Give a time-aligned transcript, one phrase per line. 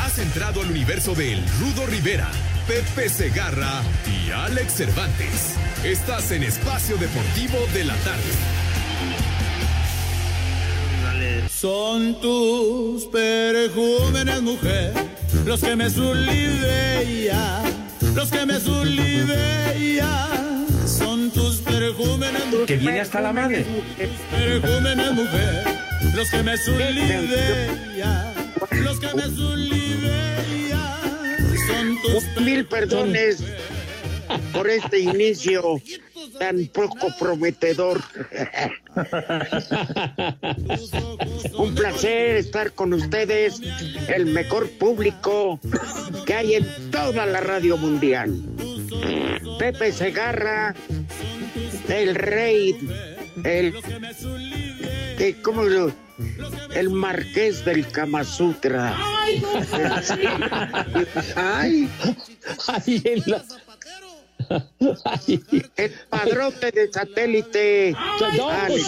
[0.00, 2.30] Has entrado al universo de El Rudo Rivera,
[2.66, 5.54] Pepe Segarra y Alex Cervantes.
[5.84, 8.22] Estás en Espacio Deportivo de la Tarde.
[11.48, 14.92] Son tus perejúmenes, mujer,
[15.44, 17.64] los que me sullivean,
[18.14, 20.06] los que me sullivean.
[20.86, 22.66] Son tus perejúmenes, mujer.
[22.66, 23.66] Que viene hasta la madre.
[24.30, 25.64] Perejúmenes, mujer,
[26.14, 27.26] los que me sullivean,
[28.84, 29.87] los que me sullivean.
[32.40, 33.42] Mil perdones
[34.52, 35.80] por este inicio
[36.38, 38.00] tan poco prometedor.
[41.56, 43.60] Un placer estar con ustedes,
[44.08, 45.58] el mejor público
[46.26, 48.34] que hay en toda la radio mundial.
[49.58, 50.74] Pepe Segarra,
[51.88, 52.76] el rey,
[53.44, 53.74] el,
[55.42, 56.07] ¿cómo lo-
[56.74, 58.96] el marqués del Kama Sutra.
[61.36, 61.88] Ay,
[62.66, 63.44] Ahí en la-
[65.04, 65.40] Ay,
[65.76, 67.94] el padrote de satélite.
[68.18, 68.86] Cervantes.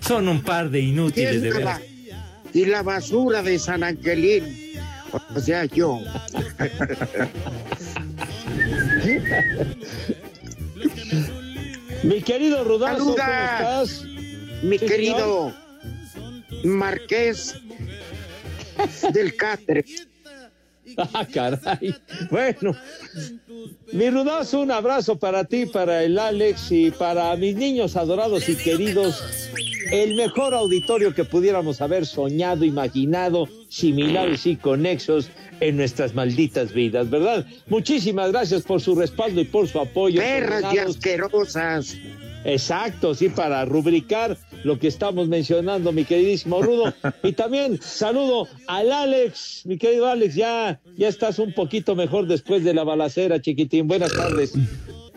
[0.00, 1.78] Son un par de inútiles, de Y la veras.
[1.78, 1.84] ba-
[2.52, 4.44] y la basura de San Angelín.
[5.34, 6.00] O sea, yo.
[12.02, 14.04] Mi querido Rudazo, ¿cómo estás?
[14.62, 15.52] Mi Sí, querido
[16.64, 17.54] Marqués
[19.12, 20.06] del Cáceres.
[20.96, 21.94] Ah, caray.
[22.32, 22.74] Bueno,
[23.92, 28.56] mi Rudazo, un abrazo para ti, para el Alex y para mis niños adorados y
[28.56, 29.22] queridos.
[29.92, 37.08] El mejor auditorio que pudiéramos haber soñado, imaginado, similares y conexos en nuestras malditas vidas,
[37.08, 37.46] ¿verdad?
[37.68, 40.20] Muchísimas gracias por su respaldo y por su apoyo.
[40.20, 41.96] Perras y asquerosas.
[42.44, 46.92] Exacto, sí, para rubricar lo que estamos mencionando, mi queridísimo Rudo.
[47.22, 52.64] Y también saludo al Alex, mi querido Alex, ya, ya estás un poquito mejor después
[52.64, 53.86] de la balacera, chiquitín.
[53.86, 54.54] Buenas tardes.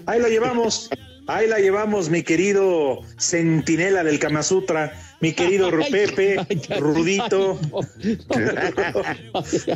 [0.05, 0.89] Ahí la llevamos.
[1.27, 4.91] Ay, la llevamos, mi querido centinela del Kama Sutra,
[5.21, 7.59] mi querido Ay, Pepe, ay, ay, Rudito.
[8.29, 8.53] ay,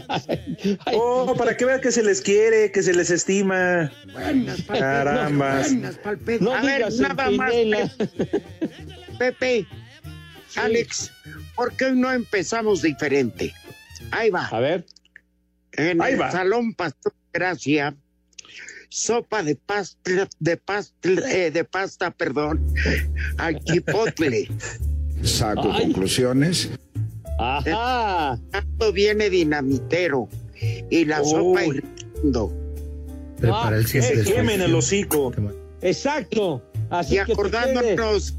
[0.09, 3.91] ay, Oh, para que vean que se les quiere, que se les estima.
[4.11, 5.71] Buenas pa'l Carambas.
[5.71, 5.99] Buenas.
[6.41, 7.53] No A ver, digas nada más.
[9.17, 9.65] Pepe.
[10.55, 11.11] Alex,
[11.55, 13.53] ¿por qué no empezamos diferente?
[14.11, 14.47] Ahí va.
[14.47, 14.85] A ver,
[15.73, 16.31] En Ahí el va.
[16.31, 17.95] Salón Pastor Gracia,
[18.89, 22.65] sopa de pasta, de pasta, eh, de pasta, perdón,
[23.37, 24.49] al chipotle.
[25.23, 25.85] Saco Ay.
[25.85, 26.69] conclusiones.
[27.39, 28.39] ajá.
[28.51, 30.29] Tanto viene dinamitero
[30.89, 32.53] y la sopa hirviendo.
[33.39, 35.31] Prepara el siempre Quemen el hocico.
[35.81, 36.63] Exacto.
[36.89, 38.35] Así Y que acordándonos,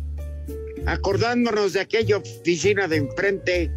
[0.87, 3.71] acordándonos de aquella oficina de enfrente,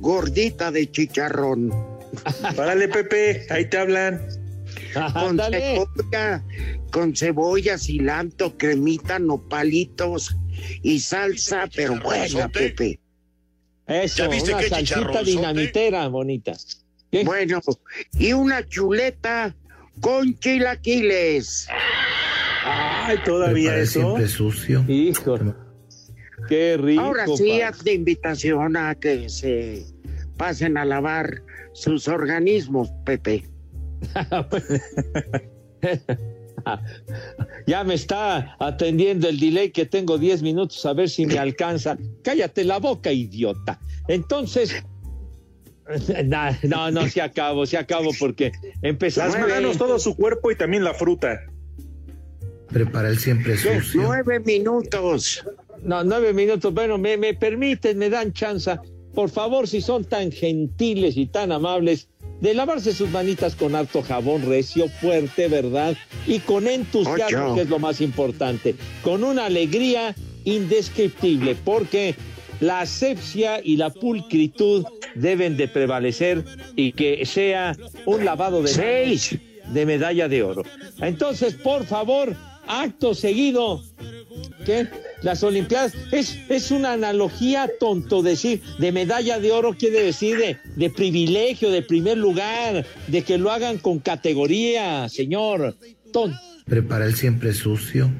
[0.00, 1.72] gordita de chicharrón,
[2.56, 4.20] Párale, Pepe, ahí te hablan.
[4.94, 6.44] Con cebolla,
[6.90, 10.36] con cebolla, cilantro, cremita, nopalitos
[10.82, 13.00] y salsa, pero buena, Pepe.
[13.86, 16.52] Eso, ¿Ya viste una qué salsita dinamitera bonita.
[17.10, 17.24] ¿Qué?
[17.24, 17.60] Bueno,
[18.18, 19.54] y una chuleta
[20.00, 21.68] con chilaquiles.
[22.64, 24.16] Ay, todavía eso.
[24.86, 25.56] Hijo.
[26.48, 27.02] Qué rico.
[27.02, 27.68] Ahora sí, pa.
[27.68, 29.86] hazle invitación a que se
[30.36, 31.42] pasen a lavar
[31.72, 33.48] sus organismos, Pepe.
[37.66, 41.96] Ya me está atendiendo el delay que tengo 10 minutos a ver si me alcanza.
[42.22, 43.78] Cállate la boca, idiota.
[44.08, 44.82] Entonces,
[46.24, 48.52] no, no, no, se acabo, se acabo porque
[48.82, 49.38] empezamos.
[49.38, 51.40] Las manos, todo su cuerpo y también la fruta.
[52.68, 53.80] Prepara el siempre ¿Qué?
[53.94, 55.44] Nueve minutos.
[55.82, 56.74] No, nueve minutos.
[56.74, 58.76] Bueno, me, me permiten, me dan chance.
[59.14, 62.08] por favor, si son tan gentiles y tan amables,
[62.40, 65.96] de lavarse sus manitas con harto jabón recio, fuerte, ¿verdad?
[66.26, 70.14] Y con entusiasmo, que es lo más importante, con una alegría
[70.44, 72.14] indescriptible, porque
[72.60, 76.44] la asepsia y la pulcritud deben de prevalecer
[76.76, 77.76] y que sea
[78.06, 79.38] un lavado de Seis.
[79.72, 80.62] de medalla de oro.
[81.00, 82.34] Entonces, por favor,
[82.66, 83.82] acto seguido,
[84.64, 84.88] ¿qué?
[85.22, 90.58] Las Olimpiadas es, es una analogía tonto decir de medalla de oro quiere decir de,
[90.76, 95.76] de privilegio, de primer lugar, de que lo hagan con categoría, señor.
[96.12, 96.38] Tonto.
[96.66, 98.10] Prepara el siempre sucio.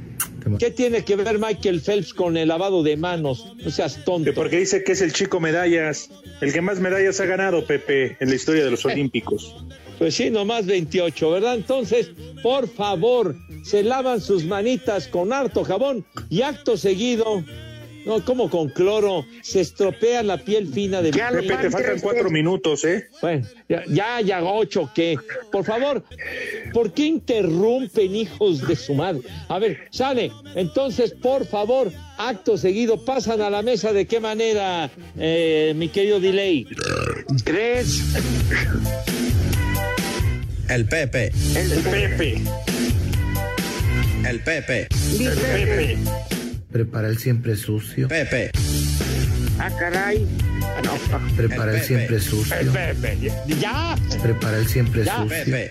[0.58, 3.52] ¿Qué tiene que ver Michael Phelps con el lavado de manos?
[3.62, 4.24] No seas tonto.
[4.24, 6.10] Que porque dice que es el chico medallas,
[6.40, 9.54] el que más medallas ha ganado, Pepe, en la historia de los Olímpicos.
[9.98, 11.54] Pues sí, nomás 28, ¿verdad?
[11.54, 12.10] Entonces,
[12.42, 13.34] por favor,
[13.64, 17.42] se lavan sus manitas con harto jabón y acto seguido,
[18.06, 21.98] no como con cloro, se estropea la piel fina de Ya lo Pepe, te faltan
[22.00, 23.08] cuatro minutos, ¿eh?
[23.20, 25.18] Bueno, ya, ya, ya, ocho, ¿qué?
[25.50, 26.04] Por favor,
[26.72, 29.22] ¿por qué interrumpen, hijos de su madre?
[29.48, 30.30] A ver, sale.
[30.54, 33.92] Entonces, por favor, acto seguido, pasan a la mesa.
[33.92, 36.66] ¿De qué manera, eh, mi querido Delay?
[37.44, 38.00] Tres.
[40.68, 42.42] El Pepe, El Pepe,
[44.26, 44.88] el Pepe,
[45.18, 45.98] el Pepe.
[46.70, 48.08] Prepara el siempre sucio.
[48.08, 48.50] Pepe,
[49.58, 50.24] Ah, caray.
[50.62, 51.36] Ah, no.
[51.36, 52.54] Prepara el siempre sucio.
[52.72, 53.18] Pepe,
[53.60, 55.16] ya, Prepara el siempre Ya.
[55.22, 55.28] sucio.
[55.44, 55.70] Pepe,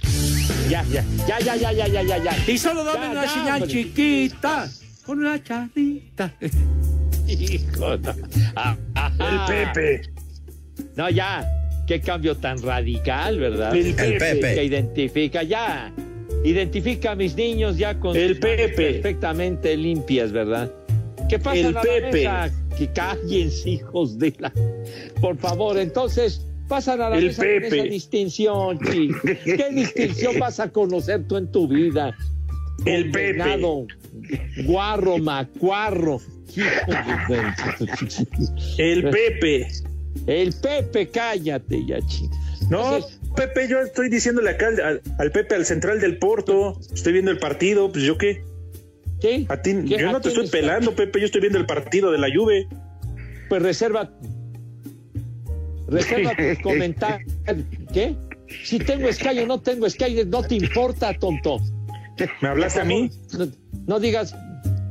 [0.69, 2.51] ya, ya, ya, ya, ya, ya, ya, ya, ya.
[2.51, 3.69] Y solo dame una ya, señal hombre.
[3.69, 4.67] chiquita
[5.05, 6.33] con una charrita.
[7.27, 7.97] Hijo.
[8.55, 8.75] Ah.
[9.19, 10.01] El Pepe.
[10.95, 11.45] No, ya.
[11.88, 13.74] Qué cambio tan radical, ¿verdad?
[13.75, 15.94] El el Que Pepe, identifica ya.
[16.44, 18.69] Identifica a mis niños ya con El Pepe.
[18.69, 20.72] perfectamente limpias, ¿verdad?
[21.30, 22.12] ¿Qué pasa El a la Pepe.
[22.12, 22.51] mesa?
[22.78, 24.51] Que cállense, hijos de la.
[25.22, 26.44] Por favor, entonces.
[26.68, 27.68] Pasan a la El mesa con Pepe.
[27.78, 29.10] esa distinción, chi.
[29.45, 32.13] ¿Qué distinción vas a conocer tú en tu vida?
[32.86, 33.38] El Pepe.
[33.38, 33.88] Condenado,
[34.66, 36.19] Guarro, macuarro.
[38.78, 39.68] El Pepe.
[40.25, 42.00] El Pepe, cállate ya.
[42.69, 47.14] No, Entonces, Pepe, yo estoy diciéndole acá al, al- Pepe, al central del Porto, estoy
[47.14, 48.44] viendo el partido, pues yo qué.
[49.22, 49.46] ¿qué?
[49.50, 49.98] A ti, ¿Qué?
[50.00, 50.58] yo ¿A no te estoy está?
[50.58, 52.68] pelando, Pepe, yo estoy viendo el partido de la Juve.
[53.50, 54.12] Pues reserva.
[55.88, 57.31] Reserva tus comentarios.
[57.94, 58.16] ¿Qué?
[58.64, 61.58] Si tengo Sky o no tengo Sky, no te importa, tonto.
[62.42, 63.10] ¿Me hablaste a mí?
[63.38, 63.48] No,
[63.88, 64.36] no digas,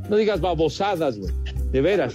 [0.09, 1.33] no digas babosadas, güey.
[1.73, 2.15] De veras.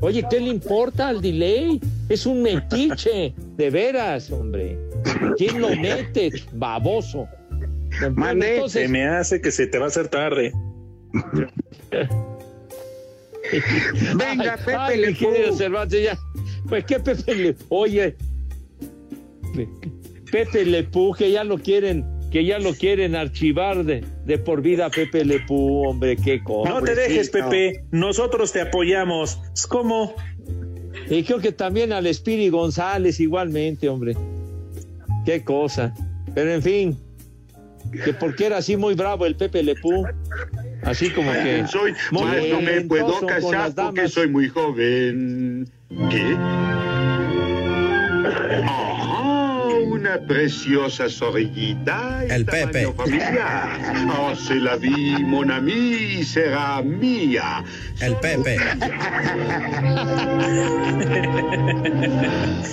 [0.00, 1.80] Oye, ¿qué le importa al delay?
[2.08, 3.34] Es un metiche.
[3.56, 4.78] De veras, hombre.
[5.36, 6.30] ¿Quién lo mete?
[6.52, 7.26] Baboso.
[8.14, 8.54] Mande.
[8.56, 10.52] entonces, Se me hace que se te va a hacer tarde.
[14.16, 15.56] Venga, Ay, Pepe ay, Le mi querido Pew.
[15.56, 16.18] Cervantes, ya.
[16.68, 18.14] Pues qué Pepe Le Oye,
[19.54, 19.68] Pe-
[20.30, 24.60] Pepe Le Pew, que ya lo quieren, que ya lo quieren archivar de, de por
[24.60, 26.68] vida a Pepe Le Pew, hombre, qué cosa.
[26.68, 27.30] No te dejes.
[27.30, 27.82] Pepe.
[27.90, 29.40] Nosotros te apoyamos.
[29.54, 30.14] Es como.
[31.08, 34.14] Y creo que también al Espiri González igualmente, hombre.
[35.24, 35.94] Qué cosa.
[36.34, 36.98] Pero en fin,
[38.04, 40.04] que porque era así muy bravo el Pepe Le Pew,
[40.82, 41.66] así como que...
[41.72, 45.70] Soy, muy maestro, me puedo casar porque soy muy joven.
[46.10, 46.36] ¿Qué?
[48.66, 48.94] Ah,
[50.08, 52.24] una preciosa zorrillita.
[52.24, 52.92] El Pepe.
[52.96, 53.68] familiar.
[54.18, 57.62] Oh, se la vi, mon ami, será mía.
[58.00, 58.56] el Pepe,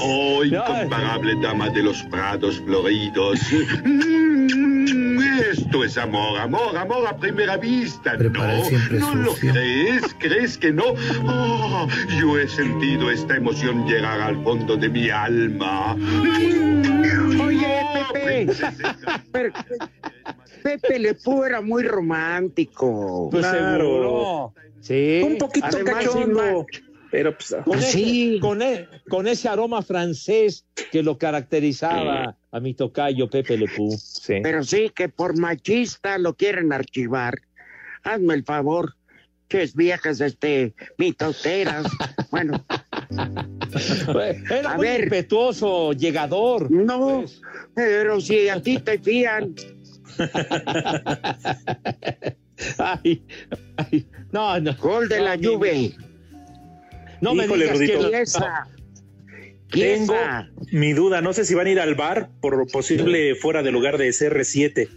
[0.02, 3.40] Oh, incomparable dama de los prados floridos.
[3.84, 5.20] Mm,
[5.52, 8.18] Esto es amor, amor, amor a primera vista.
[8.18, 10.94] Prepara No, siempre no lo crees, crees que no.
[11.28, 11.88] Oh,
[12.20, 15.96] yo he sentido esta emoción llegar al fondo de mi alma.
[17.26, 17.82] Oye,
[18.14, 18.48] Pepe.
[19.32, 19.54] Pero,
[20.64, 23.30] Pepe Le Pew era muy romántico.
[23.32, 23.70] Pues Claro.
[23.84, 24.54] seguro.
[24.82, 25.22] Sí.
[25.24, 26.66] Un poquito Además, cachondo.
[27.12, 27.56] Pero pues.
[27.64, 28.40] con, ese, Sí.
[28.42, 33.92] con, e- con ese aroma francés que lo caracterizaba a mi tocayo Pepe Le Pew.
[33.98, 34.36] Sí.
[34.44, 37.40] Pero sí que por machista lo quieren archivar.
[38.04, 38.96] Hazme el favor.
[39.50, 41.86] Ches viejas, este, mitoteras.
[42.32, 42.66] bueno,
[44.50, 45.04] Era A muy ver.
[45.04, 46.70] impetuoso, llegador.
[46.72, 47.42] no, Pues.
[47.74, 49.54] pero si a ti te fían.
[52.78, 53.22] Ay,
[53.78, 54.74] ay, no, no.
[54.78, 55.94] Gol de No, la Juve.
[57.22, 58.00] No me Híjole, digas Rudito.
[58.12, 58.66] que Chiesa.
[59.72, 60.16] Tengo
[60.72, 61.22] mi duda.
[61.22, 64.88] No sé si van a ir al bar por posible fuera de lugar de CR7.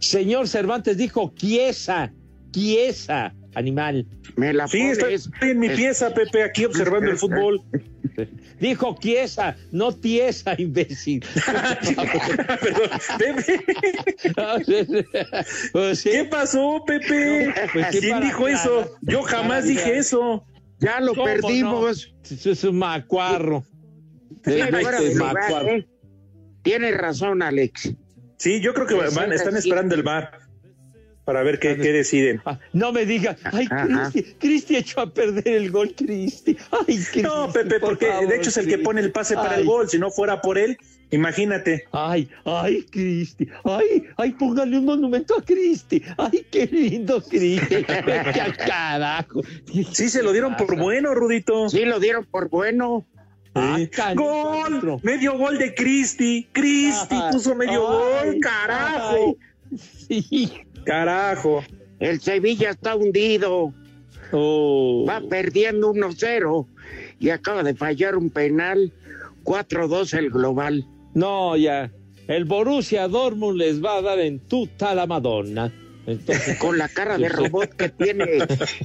[0.00, 2.12] Señor Cervantes dijo Chiesa,
[2.50, 3.32] Chiesa.
[3.54, 4.06] Animal.
[4.36, 5.26] Me la Sí, estoy, pones.
[5.32, 7.60] estoy en mi pieza, Pepe, aquí observando el fútbol.
[8.60, 11.24] Dijo quiesa, no tiesa, imbécil.
[12.60, 13.64] Perdón, Pepe.
[15.72, 16.10] Pues sí.
[16.10, 17.52] ¿Qué pasó, Pepe?
[17.72, 18.96] Pues ¿Quién dijo eso?
[19.02, 20.44] Yo jamás dije eso.
[20.78, 22.12] Ya lo ¿Cómo perdimos.
[22.28, 23.64] Eso es un macuarro.
[24.44, 25.68] Sí, Este lugar.
[25.68, 25.86] ¿eh?
[26.62, 27.94] Tienes razón, Alex.
[28.38, 30.42] Sí, yo creo que van, están esperando el bar
[31.24, 32.40] para ver qué, qué deciden.
[32.44, 33.68] Ah, no me diga, ay.
[33.68, 36.56] Cristi, Cristi echó a perder el gol, Cristi.
[36.70, 39.34] Ay, Cristi, No, Pepe, por porque favor, de hecho es el que pone el pase
[39.34, 39.88] para Ay, el gol.
[39.88, 40.76] Si no fuera por él,
[41.10, 41.84] imagínate.
[41.92, 46.02] Ay, ay, Cristi, ay, ay, póngale un monumento a Cristi.
[46.18, 47.84] Ay, qué lindo, Cristi.
[48.66, 49.42] Carajo.
[49.92, 51.68] Sí, se lo dieron por bueno, Rudito.
[51.68, 53.06] Sí, lo dieron por bueno.
[53.54, 53.78] Ah,
[54.14, 54.98] ¡Gol!
[55.02, 56.48] Medio gol de Cristi.
[56.52, 58.40] Cristi puso medio ay, gol.
[58.40, 59.36] ¡Carajo!
[59.70, 60.62] ay, sí.
[60.84, 61.62] ¡Carajo!
[62.00, 63.72] El Sevilla está hundido.
[64.32, 65.04] Oh.
[65.08, 66.66] Va perdiendo 1-0
[67.18, 68.92] y acaba de fallar un penal.
[69.44, 70.86] 4-2 el global.
[71.14, 71.90] No, ya.
[72.28, 75.72] El Borussia Dortmund les va a dar en tuta la Madonna.
[76.06, 78.24] Entonces, Con la cara de robot que tiene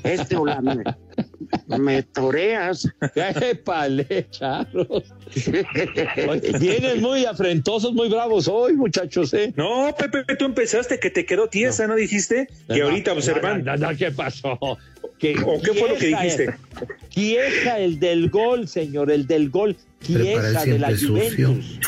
[0.04, 0.86] este holandés.
[1.68, 2.88] Me toreas.
[3.16, 5.04] ¡Épale, charros!
[6.60, 9.54] Vienen muy afrentosos, muy bravos hoy, muchachos, ¿eh?
[9.58, 12.48] No, Pepe, tú empezaste que te quedó tiesa, ¿no, dijiste?
[12.68, 13.66] Que No, ahorita no, observan.
[13.66, 14.58] No, no, no, ¿qué pasó?
[15.20, 16.56] ¿Qué, ¿O qué fue lo que dijiste?
[17.10, 19.76] Chiesa, el del gol, señor, el del gol.
[20.02, 20.96] Chiesa de la.
[20.98, 21.80] Juventus.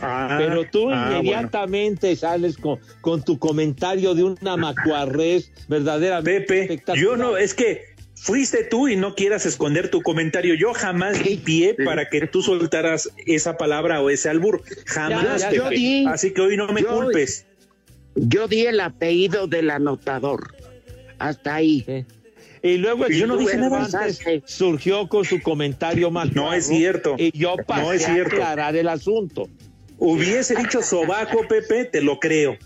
[0.00, 1.18] Ah, Pero tú ah, bueno.
[1.18, 7.04] inmediatamente sales con, con tu comentario de una macuarrés verdaderamente Pepe, espectacular.
[7.04, 7.91] yo no, es que
[8.22, 10.54] fuiste tú y no quieras esconder tu comentario.
[10.54, 14.62] Yo jamás di pie para que tú soltaras esa palabra o ese albur.
[14.86, 15.56] Jamás, Ya, ya, Pepe.
[15.56, 17.46] yo di- Así que hoy no me yo- culpes.
[18.14, 20.54] Yo di el apellido del anotador.
[21.18, 21.82] Hasta ahí.
[21.86, 22.04] Sí.
[22.62, 23.88] Y luego el yo no dije nada.
[24.44, 27.16] Surgió con su comentario más No es cierto.
[27.18, 29.48] Y yo pasé No es a aclarar el asunto.
[29.98, 32.56] Hubiese dicho sobaco, Pepe, te lo creo.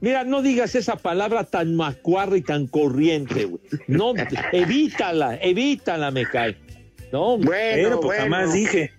[0.00, 3.60] Mira, no digas esa palabra tan macuarra y tan corriente, güey.
[3.86, 4.14] No,
[4.52, 6.56] evítala, evítala, me cae.
[7.12, 8.36] No, Bueno, Pero pues bueno.
[8.36, 8.92] jamás dije.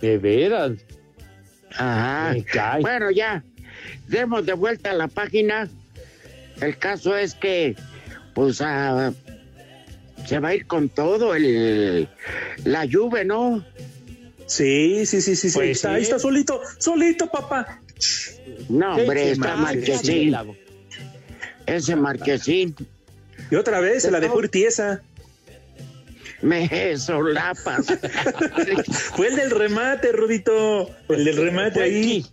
[0.00, 0.72] de veras,
[1.76, 2.32] Ajá.
[2.34, 2.80] me cae.
[2.82, 3.42] Bueno, ya.
[4.08, 5.68] Demos de vuelta a la página.
[6.60, 7.76] El caso es que,
[8.34, 9.12] pues, ah,
[10.26, 12.08] se va a ir con todo el
[12.64, 13.64] la lluvia, ¿no?
[14.46, 15.56] Sí, sí, sí, sí, sí.
[15.56, 15.94] Pues está, sí.
[15.94, 17.79] ahí está solito, solito, papá.
[18.68, 20.36] No, hombre, sí, está Marquesín.
[21.66, 22.74] Ese Marquesín
[23.50, 25.02] Y otra vez se la dejó ir tiesa.
[26.42, 27.86] me solapas.
[29.14, 30.90] Fue el del remate, Rudito.
[31.08, 32.02] El del remate Fue ahí.
[32.22, 32.30] qui-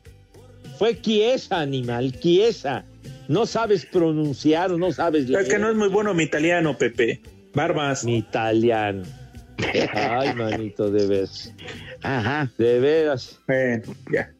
[0.77, 2.85] Fue quiesa, animal, quiesa.
[3.27, 5.41] No sabes pronunciar, no sabes leer.
[5.43, 7.19] Es que no es muy bueno mi italiano, Pepe.
[7.53, 8.03] Barbas.
[8.05, 9.03] Mi italiano.
[9.93, 11.51] Ay, manito, de veras.
[12.03, 12.49] Ajá.
[12.57, 13.39] De veras.
[13.47, 13.83] Bueno,
[14.13, 14.31] ya.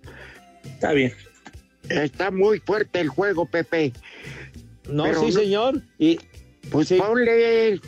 [0.66, 1.14] Está bien.
[1.90, 3.94] Está muy fuerte el juego, Pepe.
[4.90, 5.82] No, Pero sí, no- señor.
[5.98, 6.20] Y
[6.72, 6.96] Pues Sí.
[6.98, 7.80] ponle.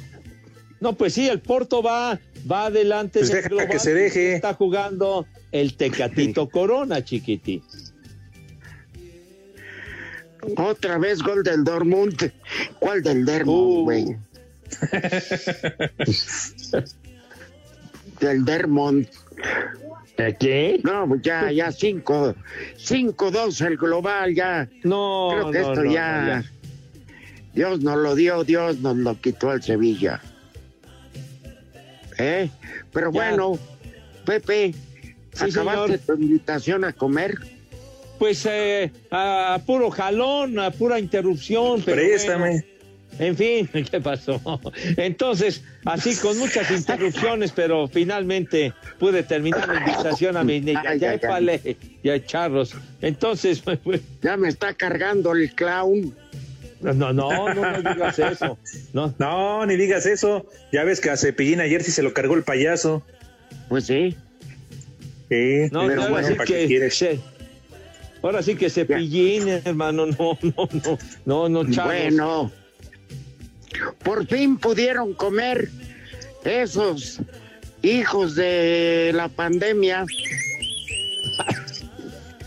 [0.79, 2.17] no, pues sí, el Porto va,
[2.49, 3.19] va adelante.
[3.19, 4.35] Pues deja que se deje.
[4.35, 7.61] Está jugando el Tecatito Corona, chiquití.
[10.55, 12.31] Otra vez gol del Dortmund.
[12.79, 13.25] ¿Cuál del Uh.
[13.25, 14.17] Dermont, güey?
[18.21, 19.09] del Dermont.
[20.19, 20.79] ¿De qué?
[20.83, 22.35] No, pues ya, ya cinco,
[22.77, 24.67] cinco, dos el global, ya.
[24.83, 26.43] No, Creo que no, esto no, ya, no, ya.
[27.53, 30.21] Dios nos lo dio, Dios nos lo quitó al Sevilla.
[32.17, 32.49] ¿Eh?
[32.91, 33.19] Pero Ya.
[33.29, 33.57] bueno,
[34.25, 34.73] Pepe,
[35.33, 36.17] Sí, acabaste señor.
[36.17, 37.35] tu invitación a comer.
[38.17, 41.81] Pues eh, a puro jalón, a pura interrupción.
[41.85, 42.39] Pero Préstame.
[42.49, 42.63] bueno,
[43.17, 44.39] en fin, ¿qué pasó?
[44.97, 50.83] Entonces, así con muchas interrupciones, pero finalmente pude terminar la invitación a mis niñas.
[50.87, 52.73] Ay, Ya, épale, ya, charros.
[53.01, 56.15] Entonces, pues, Ya me está cargando el clown.
[56.81, 58.57] no, no, no, no me digas eso.
[58.93, 60.45] No, No, ni digas eso.
[60.71, 63.03] Ya ves que a Cepillín ayer sí se lo cargó el payaso.
[63.67, 64.15] Pues sí.
[65.29, 66.95] Sí, no, pero bueno, sí ¿para qué quieres?
[66.97, 67.19] se-
[68.23, 71.93] ahora sí que cepillín, hermano, no, no, no, no, no, charros.
[71.93, 72.51] Bueno,
[74.03, 75.69] por fin pudieron comer
[76.43, 77.19] esos
[77.81, 80.05] hijos de la pandemia.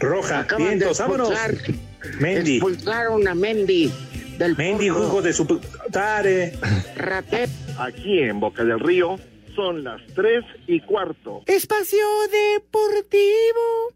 [0.00, 1.30] Roja, Acaban de vientos, vámonos.
[1.30, 1.76] expulsar,
[2.20, 3.92] Mendy, expulsaron a Mendy
[4.38, 5.44] del Mendy, hijo de su...
[5.90, 6.58] Tare.
[6.96, 7.48] Rate-
[7.78, 9.18] Aquí en Boca del Río
[9.54, 11.42] son las 3 y cuarto.
[11.46, 11.98] Espacio
[12.30, 13.92] Deportivo.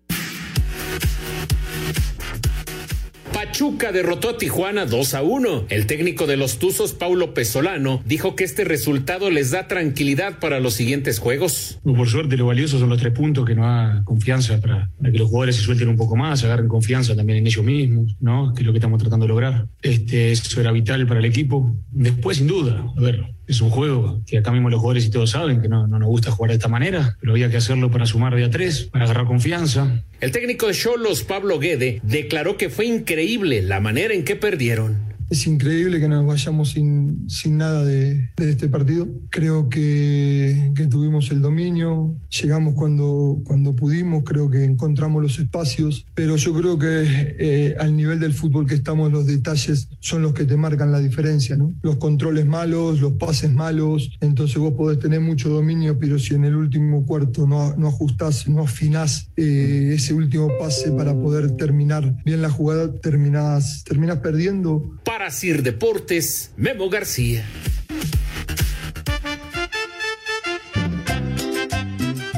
[3.47, 5.67] Pachuca derrotó a Tijuana 2 a 1.
[5.69, 10.59] El técnico de los Tuzos, Paulo Pesolano, dijo que este resultado les da tranquilidad para
[10.59, 11.79] los siguientes juegos.
[11.85, 15.19] Por suerte, lo valioso son los tres puntos que nos da confianza para, para que
[15.19, 18.53] los jugadores se suelten un poco más, agarren confianza también en ellos mismos, ¿no?
[18.53, 19.69] Que es lo que estamos tratando de lograr.
[19.81, 21.73] Este, eso era vital para el equipo.
[21.93, 25.31] Después, sin duda, a ver, es un juego que acá mismo los jugadores y todos
[25.31, 28.07] saben que no, no nos gusta jugar de esta manera, pero había que hacerlo para
[28.07, 30.03] sumar de a tres, para agarrar confianza.
[30.21, 35.15] El técnico de Cholos, Pablo Guede, declaró que fue increíble la manera en que perdieron.
[35.30, 39.09] Es increíble que nos vayamos sin, sin nada de, de este partido.
[39.30, 46.06] Creo que, que tuvimos el dominio, llegamos cuando, cuando pudimos, creo que encontramos los espacios,
[46.14, 50.33] pero yo creo que eh, al nivel del fútbol que estamos, los detalles son los
[50.33, 51.75] que te marcan la diferencia, ¿no?
[51.83, 56.45] Los controles malos, los pases malos, entonces vos podés tener mucho dominio, pero si en
[56.45, 62.16] el último cuarto no, no ajustás, no afinás eh, ese último pase para poder terminar
[62.25, 64.99] bien la jugada, terminás, terminás perdiendo.
[65.16, 67.42] Para Sir Deportes, Memo García.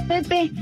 [0.07, 0.53] Pepe,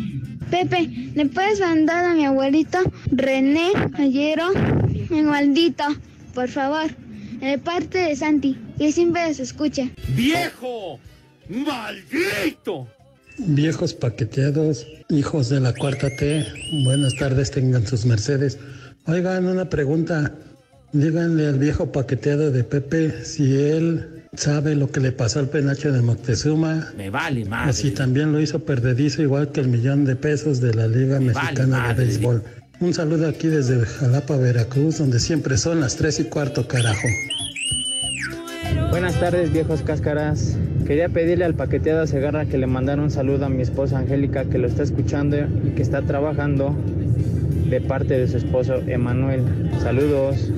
[0.51, 2.79] Pepe, ¿le puedes mandar a mi abuelito
[3.13, 5.85] René Ayero en maldito,
[6.33, 6.87] por favor?
[7.41, 9.91] De parte de Santi, que siempre se escucha.
[10.09, 10.99] ¡Viejo!
[11.51, 12.89] ¡Maldito!
[13.37, 16.47] Viejos paqueteados, hijos de la cuarta T,
[16.87, 18.59] buenas tardes, tengan sus mercedes.
[19.05, 20.35] Oigan, una pregunta.
[20.93, 25.93] Díganle al viejo paqueteado de Pepe si él sabe lo que le pasó al penacho
[25.93, 26.93] de Moctezuma.
[26.97, 27.73] Me vale O madre.
[27.73, 31.89] si también lo hizo perdedizo igual que el millón de pesos de la Liga Mexicana
[31.89, 32.43] de Béisbol.
[32.81, 37.09] Un saludo aquí desde Jalapa, Veracruz, donde siempre son las tres y cuarto, carajo.
[38.91, 40.57] Buenas tardes, viejos cáscaras.
[40.87, 44.59] Quería pedirle al paqueteado Segarra que le mandara un saludo a mi esposa Angélica, que
[44.59, 46.77] lo está escuchando y que está trabajando
[47.69, 49.43] de parte de su esposo Emanuel.
[49.81, 50.51] Saludos.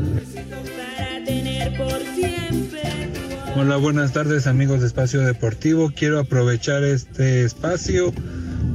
[3.57, 5.91] Hola, buenas tardes amigos de Espacio Deportivo.
[5.95, 8.13] Quiero aprovechar este espacio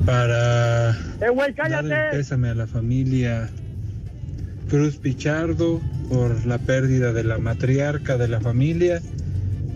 [0.05, 1.87] para ¡Eh, güey, cállate!
[1.87, 3.49] dar el pésame a la familia
[4.69, 5.79] Cruz Pichardo
[6.09, 9.01] por la pérdida de la matriarca de la familia.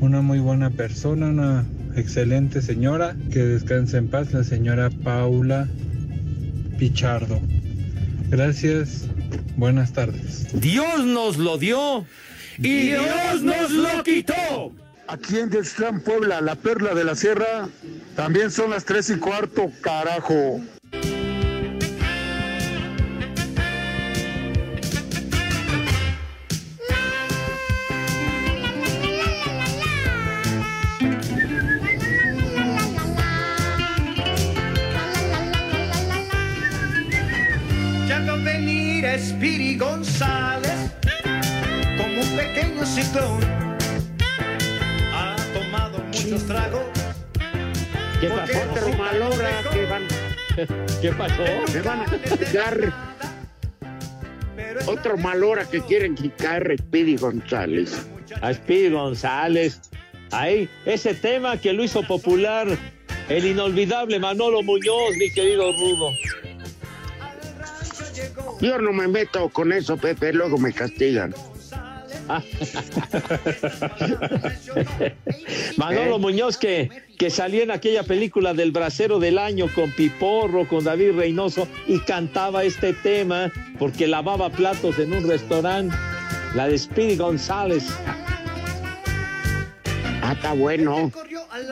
[0.01, 3.15] Una muy buena persona, una excelente señora.
[3.31, 5.67] Que descanse en paz la señora Paula
[6.77, 7.39] Pichardo.
[8.29, 9.07] Gracias,
[9.55, 10.59] buenas tardes.
[10.59, 12.05] Dios nos lo dio
[12.57, 14.73] y Dios nos lo quitó.
[15.07, 17.69] Aquí en Textlán, Puebla, la perla de la sierra,
[18.17, 20.59] también son las tres y cuarto, carajo.
[43.07, 43.39] Ciclón.
[45.13, 46.85] Ha tomado muchos tragos.
[48.19, 48.53] ¿Qué pasó?
[48.71, 50.07] Otro malora que van.
[51.01, 51.43] ¿Qué pasó?
[51.73, 52.93] Me van a quitar.
[54.87, 58.07] Otro malora que quieren quitar Speedy González.
[58.41, 59.81] A Speedy González.
[60.31, 62.67] Ahí, ese tema que lo hizo popular
[63.29, 66.11] el inolvidable Manolo Muñoz, mi querido Rudo.
[68.61, 71.33] Yo no me meto con eso, Pepe, luego me castigan.
[75.77, 76.19] Manolo ¿Eh?
[76.19, 81.13] Muñoz que, que salía en aquella película del bracero del año con Piporro, con David
[81.17, 85.95] Reynoso y cantaba este tema porque lavaba platos en un restaurante,
[86.55, 87.85] la de Speedy González.
[90.21, 91.11] Ah, está bueno.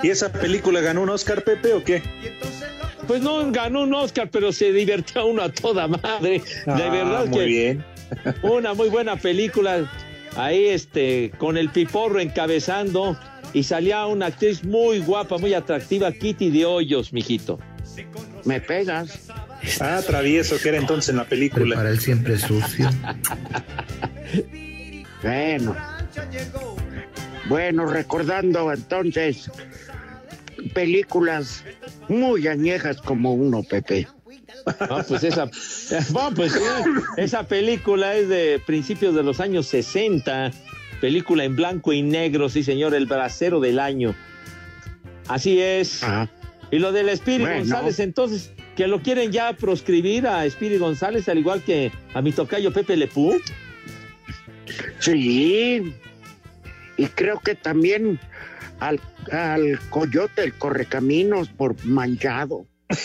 [0.03, 2.01] ¿Y esa película ganó un Oscar, Pepe, o qué?
[3.07, 6.39] Pues no ganó un Oscar, pero se divirtió uno a toda madre.
[6.39, 7.85] de Ah, verdad muy que bien.
[8.43, 9.91] una muy buena película.
[10.35, 13.17] Ahí este, con el piporro encabezando.
[13.53, 17.57] Y salía una actriz muy guapa, muy atractiva, Kitty de Hoyos, mijito.
[18.43, 19.29] ¿Me pegas?
[19.79, 21.75] Ah, travieso que era entonces en la película.
[21.75, 22.89] Para él siempre sucio.
[25.23, 25.75] Bueno.
[27.49, 29.49] Bueno, recordando entonces
[30.75, 31.63] películas
[32.07, 34.07] muy añejas como uno, Pepe.
[34.89, 35.49] No, pues esa,
[36.09, 36.53] bueno, pues
[37.17, 40.51] esa película es de principios de los años 60,
[41.01, 44.15] película en blanco y negro, sí señor, el bracero del año.
[45.27, 46.01] Así es.
[46.71, 47.59] Y lo del Espíritu Bueno.
[47.59, 52.31] González, entonces, que lo quieren ya proscribir a Espíritu González, al igual que a mi
[52.31, 53.37] tocayo Pepe Lepú.
[54.99, 55.93] Sí.
[56.97, 58.19] Y creo que también
[58.79, 58.99] al,
[59.31, 62.65] al coyote, el correcaminos, por manchado.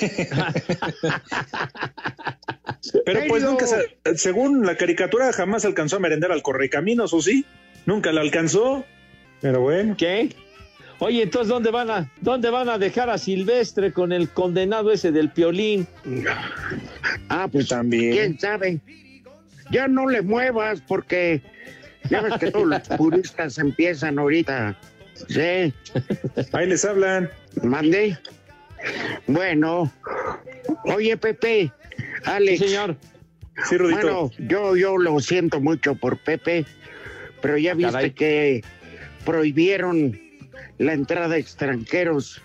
[3.05, 7.45] Pero pues nunca, se- según la caricatura, jamás alcanzó a merendar al correcaminos, ¿o sí?
[7.87, 8.85] Nunca la alcanzó.
[9.41, 9.95] Pero bueno.
[9.97, 10.35] ¿Qué?
[10.99, 15.13] Oye, entonces ¿dónde van a dónde van a dejar a Silvestre con el condenado ese
[15.13, 15.87] del Piolín?
[17.31, 18.13] Ah, pues también.
[18.13, 18.81] quién sabe.
[19.71, 21.41] Ya no le muevas porque
[22.11, 24.77] ya ves que todos los puristas empiezan ahorita.
[25.29, 25.73] Sí.
[26.53, 27.31] Ahí les hablan.
[27.63, 28.19] Mandé.
[29.27, 29.93] Bueno.
[30.85, 31.73] Oye, Pepe.
[32.25, 32.59] Alex.
[32.59, 32.97] señor.
[33.69, 34.01] Sí, Rudito.
[34.01, 36.65] Bueno, yo, yo lo siento mucho por Pepe,
[37.43, 38.11] pero ya viste Caray.
[38.13, 38.65] que
[39.25, 40.19] prohibieron
[40.79, 42.41] la entrada de extranjeros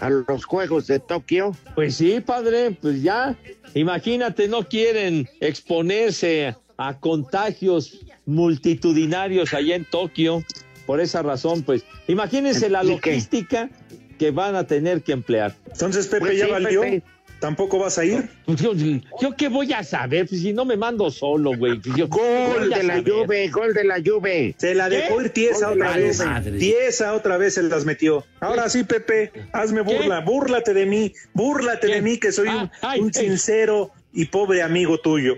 [0.00, 1.56] a los Juegos de Tokio.
[1.74, 3.36] Pues sí, padre, pues ya.
[3.74, 10.42] Imagínate, no quieren exponerse a contagios multitudinarios allá en Tokio.
[10.86, 13.70] Por esa razón, pues, imagínense la logística
[14.20, 15.54] que van a tener que emplear.
[15.72, 16.82] Entonces, Pepe, Pues ¿ya sí, valió?
[16.82, 17.02] Pepe.
[17.40, 18.28] ¿Tampoco vas a ir?
[18.44, 21.80] Pues yo, yo qué voy a saber, pues si no me mando solo, güey.
[21.80, 22.98] Pues Gol de la?
[23.00, 24.54] Juve, gol de la Juve.
[24.58, 25.24] Se la dejó ¿Qué?
[25.24, 26.18] ir tiesa otra vez.
[26.22, 26.58] madre.
[26.58, 28.26] Tiesa otra vez se las metió.
[28.40, 29.96] Ahora sí, Pepe, hazme ¿Qué?
[29.96, 30.20] burla.
[30.20, 31.14] Búrlate de mí.
[31.32, 31.94] Búrlate ¿Qué?
[31.94, 35.36] de mí, que soy Ah, un, ay, un sincero y pobre amigo tuyo.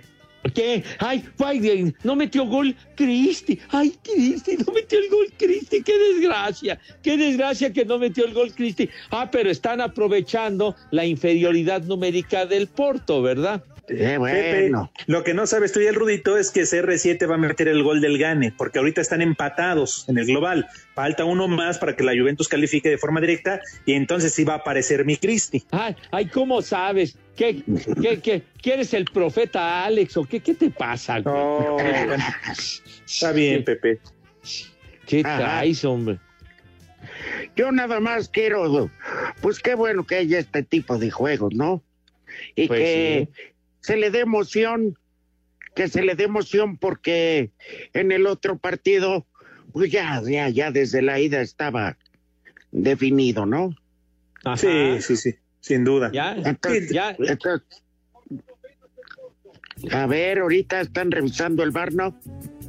[0.55, 0.83] ¿Qué?
[0.99, 3.59] Ay, ay, no metió gol Cristi.
[3.71, 5.83] Ay, Cristi, no metió el gol Cristi.
[5.83, 6.81] Qué desgracia.
[7.03, 8.89] Qué desgracia que no metió el gol Cristi.
[9.11, 13.63] Ah, pero están aprovechando la inferioridad numérica del Porto, ¿verdad?
[13.89, 14.93] Eh, Pepe, bueno.
[15.07, 17.83] lo que no sabes tú y el Rudito es que CR7 va a meter el
[17.83, 20.67] gol del Gane, porque ahorita están empatados en el global.
[20.95, 24.55] Falta uno más para que la Juventus califique de forma directa y entonces sí va
[24.55, 25.65] a aparecer mi Cristi.
[25.73, 27.19] Ay, ay, ¿cómo sabes?
[27.37, 27.63] ¿Qué,
[28.01, 31.19] qué, qué, ¿Qué eres el profeta Alex o qué, qué te pasa?
[31.21, 31.35] güey?
[31.35, 32.25] No, bueno,
[33.05, 33.99] está bien, Pepe.
[35.07, 35.39] ¿Qué Ajá.
[35.39, 36.19] traes, hombre?
[37.57, 38.91] Yo nada más quiero,
[39.41, 41.83] pues qué bueno que haya este tipo de juegos, ¿no?
[42.55, 43.29] Y Pues que
[43.83, 44.99] se le dé emoción,
[45.75, 47.51] que se le dé emoción porque
[47.93, 49.27] en el otro partido,
[49.73, 51.99] pues ya, ya, ya desde la ida estaba
[52.71, 53.75] definido, ¿no?
[54.45, 54.57] Ajá.
[54.57, 56.11] Sí, sí, sí, sin duda.
[56.13, 57.15] Ya, Entonces, ya.
[57.19, 57.67] entonces,
[59.91, 62.19] a ver, ahorita están revisando el bar, ¿no?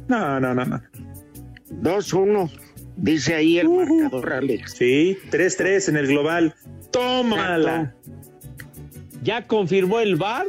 [0.08, 0.82] No, no, no, no.
[1.70, 2.50] 2-1,
[2.96, 4.72] dice ahí el marcador, Alex.
[4.72, 6.54] Sí, 3-3 en el global.
[6.90, 7.94] Tómala.
[9.22, 10.46] ¿Ya confirmó el VAR?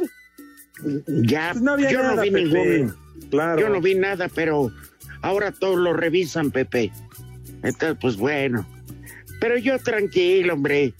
[1.06, 2.44] Ya, Pues no había yo no vi Pepe.
[2.44, 2.94] ningún.
[3.30, 3.60] Claro.
[3.60, 4.70] Yo no vi nada, pero
[5.22, 6.92] ahora todos lo revisan, Pepe.
[7.62, 8.66] Entonces, pues bueno.
[9.40, 10.94] Pero yo tranquilo, hombre.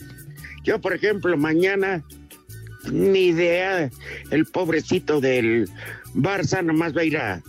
[0.65, 2.03] Yo, por ejemplo, mañana,
[2.91, 3.91] ni idea,
[4.31, 5.69] el pobrecito del
[6.15, 7.43] Barça nomás va a ir a,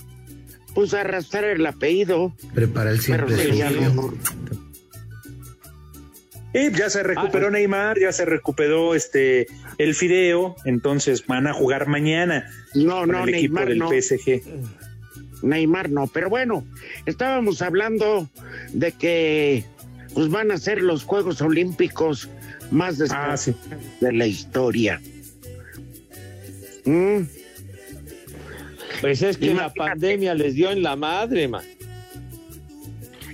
[0.75, 2.35] pues, a arrastrar el apellido.
[2.53, 3.89] Prepara el Pero siempre sí, ya sucio.
[3.93, 4.13] no-
[6.59, 11.53] Y ya se Ah, recuperó Neymar, ya se recuperó este el Fideo, entonces van a
[11.53, 13.89] jugar mañana No, con no, el equipo Neymar del no.
[13.89, 14.41] PSG.
[15.43, 16.65] Neymar no, pero bueno,
[17.05, 18.27] estábamos hablando
[18.73, 19.65] de que
[20.15, 22.27] pues van a ser los Juegos Olímpicos
[22.71, 23.53] más Ah, sí.
[24.01, 24.99] de la historia.
[26.85, 27.19] Mm,
[29.01, 29.77] Pues es que la Imagínate.
[29.77, 31.63] pandemia les dio en la madre, man.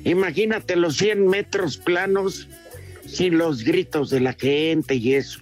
[0.04, 2.50] imagínate los 100 metros planos
[3.14, 5.40] sin los gritos de la gente y eso.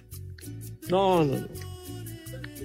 [0.88, 1.46] No, no.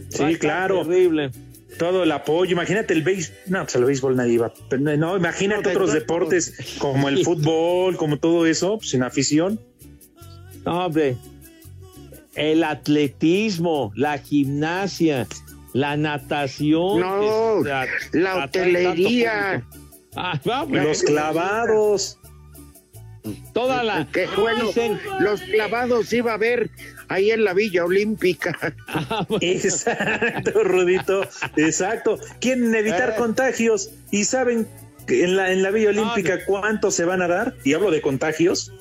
[0.10, 0.84] Sí, claro.
[0.84, 1.32] Terrible.
[1.78, 5.70] Todo el apoyo, imagínate el béisbol, no, pues el béisbol nadie pero no, imagínate No,
[5.70, 9.60] otros deportes como el fútbol, como todo eso, pues, sin afición.
[10.66, 11.18] No, hombre.
[12.34, 15.28] El atletismo, la gimnasia,
[15.74, 17.00] la natación.
[17.00, 19.64] No, tra- la hotelería.
[20.16, 20.40] Ah.
[20.70, 22.18] Los clavados.
[23.54, 24.08] Toda la.
[24.12, 26.70] Que bueno, dicen- los clavados iba a haber
[27.08, 28.58] ahí en la Villa Olímpica.
[28.88, 31.22] Ah, Exacto, Rudito.
[31.56, 32.20] Exacto.
[32.40, 33.14] Quieren evitar Eh.
[33.18, 34.68] contagios y saben
[35.06, 37.56] que en la, en la Villa Olímpica cuántos se van a dar.
[37.64, 38.72] Y hablo de contagios.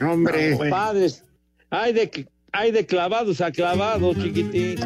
[0.00, 0.70] Hombre, Ah, bueno.
[0.76, 1.22] Padres.
[1.70, 4.78] Hay de, hay de clavados a clavados, chiquitín.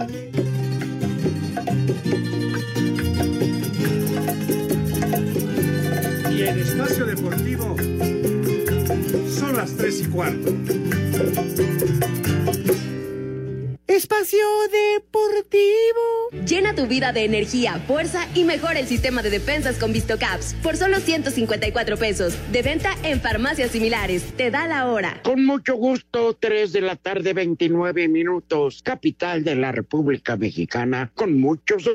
[6.30, 7.76] Y en Espacio Deportivo
[9.50, 10.54] son las tres y cuarto.
[13.86, 14.38] Espacio
[14.70, 16.46] Deportivo.
[16.46, 20.76] Llena tu vida de energía, fuerza y mejora el sistema de defensas con VistoCaps por
[20.76, 22.34] solo 154 pesos.
[22.52, 24.22] De venta en farmacias similares.
[24.36, 25.20] Te da la hora.
[25.24, 31.38] con mucho gusto, 3 de la tarde, 29 minutos, capital de la República Mexicana, con
[31.40, 31.90] muchos...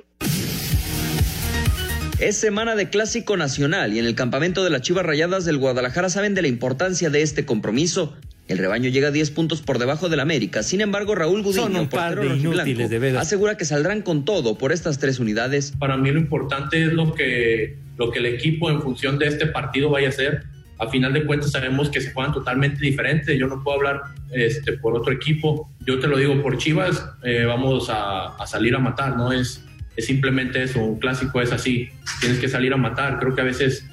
[2.20, 6.08] Es semana de clásico nacional y en el campamento de las Chivas Rayadas del Guadalajara
[6.08, 8.16] saben de la importancia de este compromiso
[8.48, 10.64] El rebaño llega a 10 puntos por debajo del América.
[10.64, 15.20] Sin embargo, Raúl Gudiño, portero rojiblanco, de asegura que saldrán con todo por estas tres
[15.20, 15.74] unidades.
[15.78, 19.48] Para mí lo importante es lo que, lo que el equipo en función de este
[19.48, 20.44] partido vaya a hacer.
[20.78, 23.38] A final de cuentas sabemos que se juegan totalmente diferentes.
[23.38, 25.70] Yo no puedo hablar este, por otro equipo.
[25.86, 29.34] Yo te lo digo por Chivas, eh, vamos a, a salir a matar, ¿no?
[29.34, 29.65] Es,
[29.96, 31.90] es simplemente eso, un clásico es así.
[32.20, 33.20] Tienes que salir a matar.
[33.20, 33.86] Creo que a veces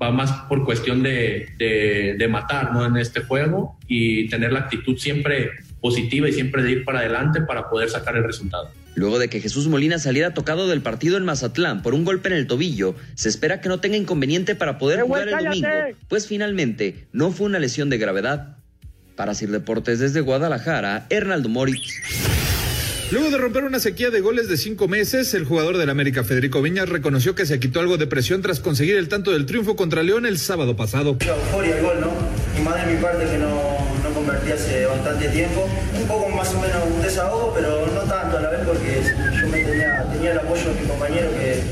[0.00, 2.84] va más por cuestión de, de, de matar, ¿no?
[2.84, 7.42] En este juego y tener la actitud siempre positiva y siempre de ir para adelante
[7.42, 8.70] para poder sacar el resultado.
[8.94, 12.36] Luego de que Jesús Molina saliera tocado del partido en Mazatlán por un golpe en
[12.36, 15.68] el tobillo, se espera que no tenga inconveniente para poder jugar el domingo,
[16.08, 18.56] pues finalmente no fue una lesión de gravedad.
[19.16, 22.43] Para Sir Deportes desde Guadalajara, Hernaldo Moritz.
[23.14, 26.60] Luego de romper una sequía de goles de cinco meses, el jugador del América Federico
[26.60, 30.02] Viñas reconoció que se quitó algo de presión tras conseguir el tanto del triunfo contra
[30.02, 31.16] León el sábado pasado.
[31.20, 32.10] euforia el gol, ¿no?
[32.58, 35.64] Y más de mi parte que no, no convertí hace bastante tiempo.
[35.96, 39.00] Un poco más o menos un desahogo, pero no tanto a la vez porque
[39.40, 41.62] yo me tenía, tenía el apoyo de mi compañero que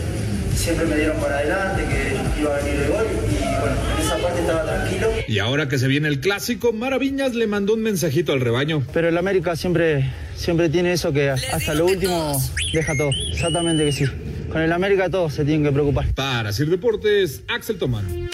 [0.54, 4.16] siempre me dieron para adelante, que iba a venir el gol y bueno, en esa
[4.18, 4.81] parte estaba tranquilo.
[5.28, 8.84] Y ahora que se viene el clásico, Maraviñas le mandó un mensajito al rebaño.
[8.92, 12.36] Pero el América siempre, siempre tiene eso que hasta lo último
[12.72, 13.10] deja todo.
[13.30, 14.04] Exactamente que sí.
[14.50, 16.06] Con el América todos se tienen que preocupar.
[16.14, 18.28] Para Sir Deportes, Axel Tomán.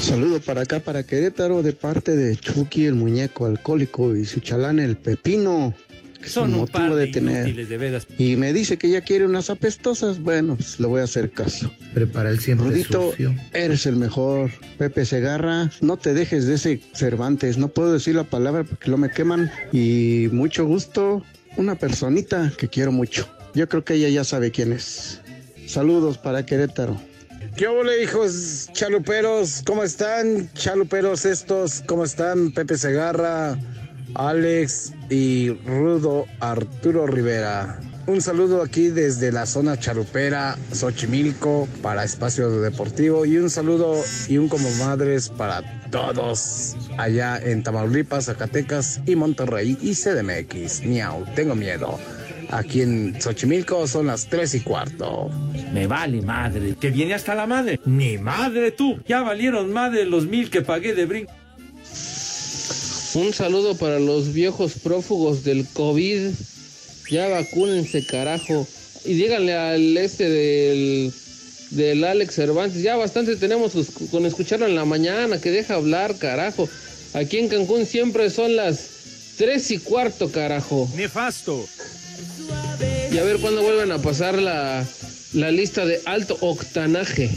[0.00, 4.78] Saludo para acá, para Querétaro, de parte de Chucky, el muñeco alcohólico, y su chalán,
[4.80, 5.74] el pepino.
[6.24, 7.66] Son un par de de tener.
[7.66, 8.06] de veras.
[8.18, 10.20] Y me dice que ya quiere unas apestosas.
[10.20, 11.70] Bueno, pues le voy a hacer caso.
[11.94, 13.34] Prepara el siempre Rudito, sucio.
[13.52, 14.50] eres el mejor.
[14.78, 17.58] Pepe Segarra, no te dejes de ese Cervantes.
[17.58, 19.50] No puedo decir la palabra porque lo me queman.
[19.72, 21.24] Y mucho gusto,
[21.56, 23.28] una personita que quiero mucho.
[23.54, 25.20] Yo creo que ella ya sabe quién es.
[25.66, 27.00] Saludos para Querétaro.
[27.56, 29.62] ¿Qué ole, hijos chaluperos?
[29.66, 30.48] ¿Cómo están?
[30.54, 32.52] Chaluperos estos, ¿cómo están?
[32.52, 33.58] Pepe Segarra,
[34.14, 37.80] Alex y Rudo Arturo Rivera.
[38.06, 43.24] Un saludo aquí desde la zona charupera, Xochimilco, para Espacio Deportivo.
[43.24, 49.78] Y un saludo y un como madres para todos allá en Tamaulipas, Zacatecas y Monterrey
[49.80, 50.84] y CDMX.
[50.86, 51.98] Miau, tengo miedo.
[52.50, 55.30] Aquí en Xochimilco son las tres y cuarto.
[55.72, 56.74] Me vale madre.
[56.80, 57.78] Que viene hasta la madre.
[57.84, 58.98] Ni madre tú.
[59.06, 61.32] Ya valieron madre los mil que pagué de brinco.
[63.14, 66.30] Un saludo para los viejos prófugos del COVID.
[67.10, 68.66] Ya vacúnense, carajo.
[69.04, 71.12] Y díganle al este del,
[71.70, 72.82] del Alex Cervantes.
[72.82, 73.72] Ya bastante tenemos
[74.12, 75.40] con escucharlo en la mañana.
[75.40, 76.68] Que deja hablar, carajo.
[77.12, 78.78] Aquí en Cancún siempre son las
[79.36, 80.88] tres y cuarto, carajo.
[80.94, 81.66] Nefasto.
[83.12, 84.86] Y a ver cuándo vuelven a pasar la,
[85.32, 87.30] la lista de alto octanaje.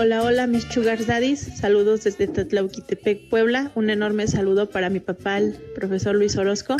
[0.00, 1.40] Hola, hola, mis sugar daddies.
[1.40, 3.72] Saludos desde Tatlauquitepec, Puebla.
[3.74, 6.76] Un enorme saludo para mi papá, el profesor Luis Orozco.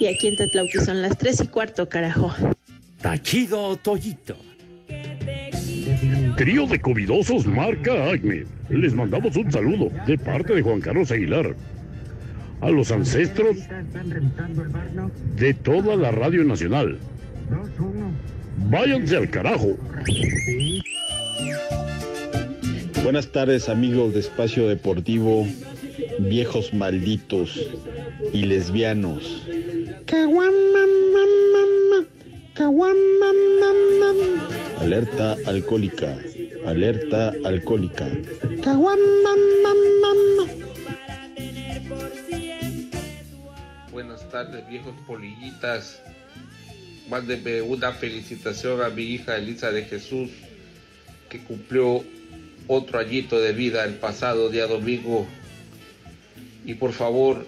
[0.00, 2.34] Y aquí en Tatlauqui son las tres y cuarto, carajo.
[3.02, 4.34] Tachido Toyito.
[6.38, 8.46] Trío de covidosos marca Acme.
[8.70, 11.54] Les mandamos un saludo de parte de Juan Carlos Aguilar.
[12.62, 13.58] A los ancestros
[15.36, 16.98] de toda la Radio Nacional.
[18.70, 19.76] Váyanse al carajo.
[23.02, 25.46] Buenas tardes amigos de Espacio Deportivo,
[26.18, 27.58] viejos malditos
[28.32, 29.46] y lesbianos.
[34.80, 36.18] Alerta alcohólica,
[36.66, 38.08] alerta alcohólica.
[43.92, 46.02] Buenas tardes, viejos polillitas.
[47.08, 50.30] Mándenme una felicitación a mi hija Elisa de Jesús,
[51.30, 52.04] que cumplió
[52.68, 55.26] otro añito de vida el pasado día domingo.
[56.64, 57.46] Y por favor,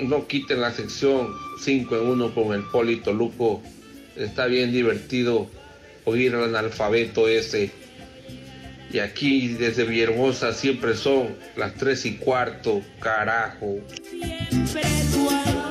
[0.00, 3.62] no quiten la sección 5 en 1 con el Polito Luco.
[4.16, 5.48] Está bien divertido
[6.04, 7.70] oír al analfabeto ese.
[8.92, 13.78] Y aquí desde Villahermosa siempre son las 3 y cuarto, carajo.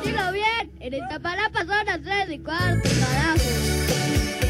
[0.03, 4.44] Dilo bien, en Iztapalapa son las tres y cuarto, carajo.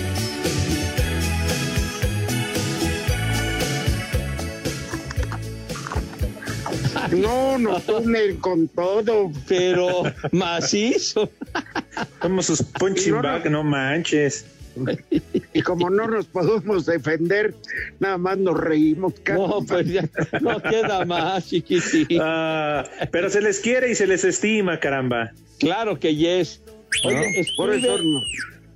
[7.12, 9.32] No, no túnel con todo.
[9.48, 11.30] Pero macizo.
[12.22, 13.28] Somos sus punching No, no.
[13.30, 14.46] bag, no manches.
[15.54, 17.56] Y como no nos podemos defender,
[18.00, 19.14] nada más nos reímos.
[19.32, 20.08] No, pues ya
[20.42, 22.20] no queda más, chiquitín.
[22.22, 25.32] Ah, pero se les quiere y se les estima, caramba.
[25.60, 26.62] Claro que yes.
[27.06, 28.22] Oye, Por eso no-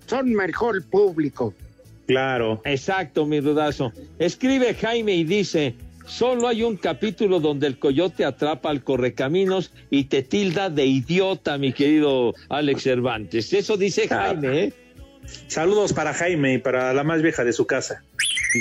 [0.08, 1.54] son mejor público.
[2.08, 2.62] Claro.
[2.66, 3.92] Exacto, mi rudazo.
[4.20, 5.76] Escribe Jaime y dice,
[6.10, 11.58] solo hay un capítulo donde el coyote atrapa al correcaminos y te tilda de idiota,
[11.58, 13.54] mi querido Alex Cervantes.
[13.54, 14.74] Eso dice Jaime, ¿eh?
[15.48, 18.04] Saludos para Jaime y para la más vieja de su casa.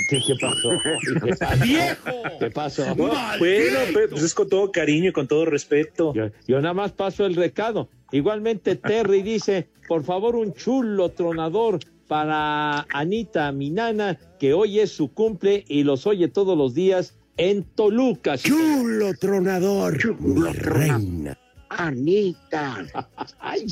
[0.09, 1.63] ¿Qué, qué pasó?
[1.63, 2.23] ¡Viejo!
[2.39, 2.95] ¿Qué pasó?
[2.95, 6.13] Bueno, pues es con todo cariño y con todo respeto.
[6.13, 7.89] Yo, yo nada más paso el recado.
[8.11, 14.91] Igualmente Terry dice, por favor un chulo tronador para Anita, mi nana, que hoy es
[14.91, 18.37] su cumple y los oye todos los días en Toluca.
[18.37, 21.37] Chulo tronador, chulo reina.
[21.69, 22.85] Anita.
[23.39, 23.65] Ay.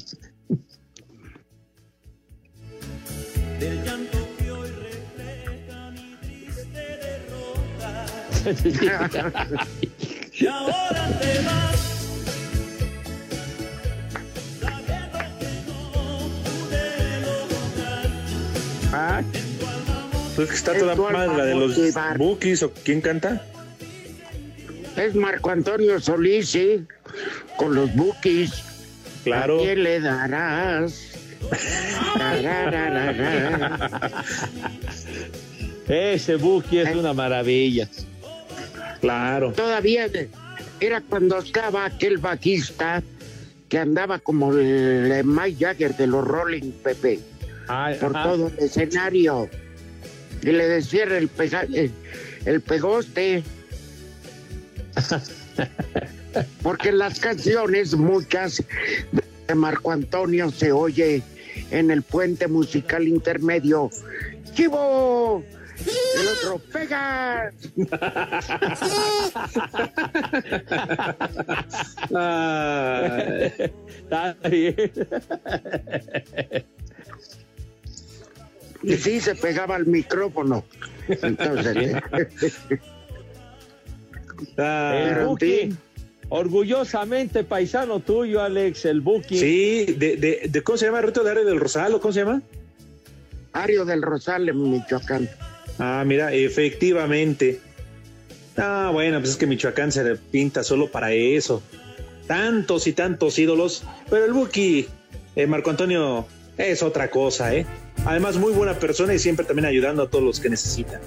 [3.60, 8.06] Del llanto que hoy refleja mi triste derrota.
[10.40, 11.78] y ahora te vas.
[14.62, 15.80] sabiendo que no
[16.46, 16.86] pude
[17.22, 18.08] lograr
[18.94, 19.22] Ah.
[20.38, 21.76] Pues que está toda madre la de los.
[22.18, 23.44] Bookies o quién canta.
[24.98, 26.86] Es Marco Antonio Solís, sí,
[27.56, 28.52] con los bookies.
[29.24, 29.58] Claro.
[29.60, 31.14] ¿A quién le darás?
[35.88, 37.88] Ese Buki es una maravilla.
[39.02, 39.54] Claro.
[39.54, 40.08] Todavía
[40.80, 43.02] era cuando estaba aquel bajista
[43.70, 47.20] que andaba como el Mike Jagger de los Rolling Pepe
[48.00, 48.24] por ajá.
[48.24, 49.50] todo el escenario
[50.42, 51.92] y le decían el, pega- el,
[52.46, 53.44] el pegoste
[56.64, 58.64] porque las canciones muchas
[59.48, 61.24] de Marco Antonio se oye
[61.72, 63.90] en el puente musical intermedio.
[64.54, 65.44] Chivo
[65.86, 67.52] el otro pega.
[73.98, 74.92] Está bien.
[78.84, 80.64] y sí se pegaba al micrófono.
[81.08, 81.96] Entonces
[84.58, 85.74] El Buki,
[86.30, 89.38] orgullosamente paisano tuyo, Alex, el Buki.
[89.40, 91.02] Sí, de, de, de- ¿cómo se llama?
[91.02, 92.42] ¿Reto de Ario del Rosal o cómo se llama?
[93.54, 95.30] Ario del Rosal en Michoacán
[95.80, 97.60] Ah, mira, efectivamente.
[98.58, 101.62] Ah, bueno, pues es que Michoacán se pinta solo para eso.
[102.28, 104.88] Tantos y tantos ídolos, pero el Buki,
[105.36, 106.26] eh, Marco Antonio,
[106.58, 107.66] es otra cosa, ¿eh?
[108.06, 111.00] Además, muy buena persona y siempre también ayudando a todos los que necesitan.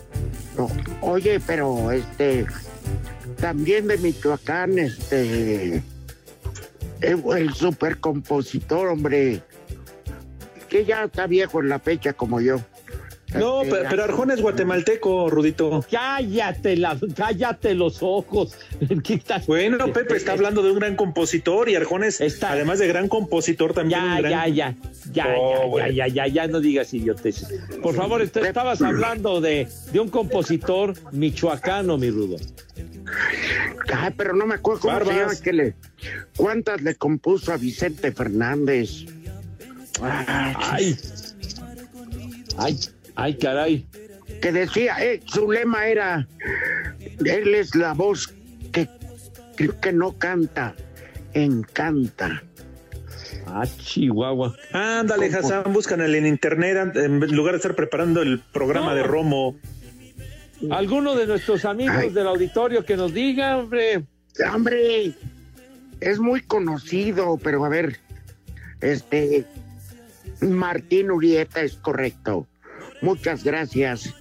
[0.56, 0.70] No,
[1.02, 2.46] Oye, pero este
[3.40, 5.82] también de Michoacán, este
[7.00, 9.42] el, el super compositor, hombre,
[10.68, 12.60] que ya está viejo en la fecha como yo.
[13.34, 15.84] No, pero, pero Arjona es guatemalteco, Rudito.
[15.90, 18.56] Cállate, la, cállate los ojos.
[19.04, 22.88] ¿Qué estás- Bueno, Pepe está hablando de un gran compositor y Arjona es, además de
[22.88, 24.30] gran compositor, también Ya, un gran...
[24.32, 24.76] ya, ya,
[25.12, 25.88] ya, Oh, ya, bueno.
[25.90, 27.48] ya, ya, ya, ya, no digas idioteces.
[27.82, 32.36] Por favor, est- estabas hablando de, de un compositor michoacano, mi rudo.
[33.92, 35.16] Ay, pero no me acuerdo cómo se Barbas.
[35.16, 35.74] llama que le
[36.36, 39.04] cuántas le compuso a Vicente Fernández.
[40.00, 40.96] Ay, ay,
[42.56, 42.78] ay,
[43.38, 43.86] caray.
[44.40, 46.26] Que decía, eh, su lema era
[47.24, 48.32] él es la voz
[48.72, 48.88] que,
[49.56, 50.74] que, que no canta,
[51.34, 52.42] encanta.
[53.46, 54.54] Ah, Chihuahua.
[54.72, 58.94] Ándale, Hassan, búscanle en internet en lugar de estar preparando el programa No.
[58.94, 59.56] de Romo.
[60.70, 62.10] ¿Alguno de nuestros amigos Ay.
[62.10, 64.04] del auditorio que nos diga, hombre?
[64.54, 65.12] Hombre,
[66.00, 67.98] es muy conocido, pero a ver,
[68.80, 69.46] este,
[70.40, 72.46] Martín Urieta es correcto.
[73.02, 74.14] Muchas gracias.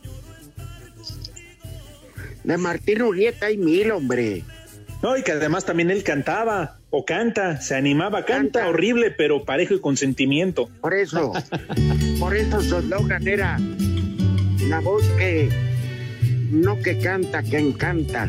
[2.44, 4.44] De Martín Urieta hay mil, hombre.
[5.02, 9.76] No, y que además también él cantaba o canta, se animaba, canta, horrible, pero parejo
[9.76, 10.70] y con sentimiento.
[10.82, 11.32] Por eso,
[12.20, 13.58] por eso su eslogan era
[14.68, 15.50] la voz que
[16.52, 18.28] no que canta, que encanta.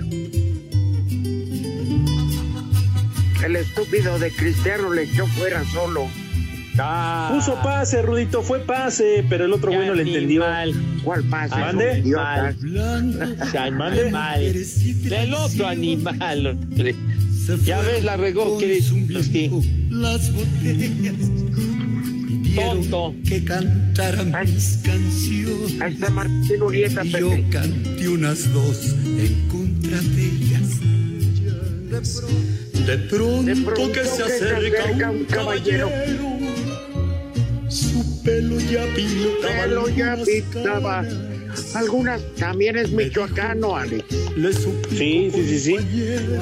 [3.44, 6.08] El estúpido de Cristiano le echó fuera solo.
[6.72, 10.44] Puso pase, Rudito, fue pase, pero el otro bueno le entendió.
[11.04, 11.56] ¿Cuál pase?
[11.56, 12.02] ¿Mande?
[13.58, 14.52] Animal.
[15.04, 16.94] Del otro animal, hombre.
[17.64, 19.50] Ya ves, la regó, Cristi.
[19.90, 21.14] Las botellas
[22.54, 23.14] Tonto.
[23.26, 25.80] que cantaran mis canciones.
[25.80, 30.80] Ahí está Martín Urieta, Y yo canté unas dos en contra de ellas.
[32.86, 35.90] De pronto, De pronto que se acerca un caballero,
[37.70, 39.62] su pelo ya pintaba.
[39.62, 41.04] Pelo ya algunas pintaba.
[41.74, 44.04] Algunas también es michoacano, Alex.
[44.90, 45.76] Sí, sí, sí, sí.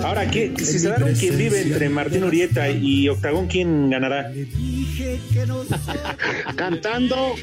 [0.03, 4.33] Ahora, ¿qué, si se dan un quien vive entre Martín Urieta y Octagón, ¿quién ganará?
[6.57, 7.35] Cantando,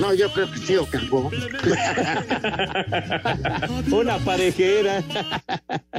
[0.00, 1.30] no, yo creo que sí o cantó.
[3.92, 5.02] Una parejera.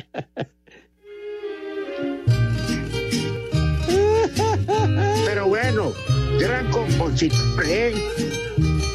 [6.40, 7.94] gran compositor, ¿eh?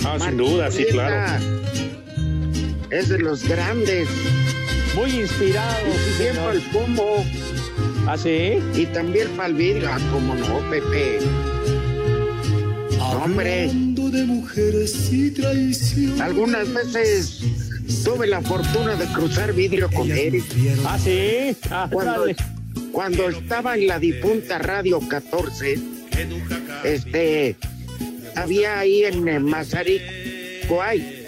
[0.04, 1.44] Ah, sin duda, sí, claro.
[2.90, 4.08] Es de los grandes.
[4.94, 5.86] Muy inspirado.
[5.86, 7.24] Y tiempo el pombo.
[8.06, 8.58] ¿Ah, sí?
[8.74, 11.18] Y también para el vidrio, ah, como no, Pepe.
[13.00, 13.66] Hombre.
[13.68, 16.20] de mujeres y traición.
[16.22, 17.42] Algunas veces
[18.04, 20.42] tuve la fortuna de cruzar vidrio con él.
[20.86, 21.54] ¿Ah, sí?
[21.70, 22.26] Ah, cuando,
[22.92, 25.97] cuando estaba en la difunta Radio 14,
[26.84, 27.56] este,
[28.36, 31.26] había ahí en eh, Mazarico, hay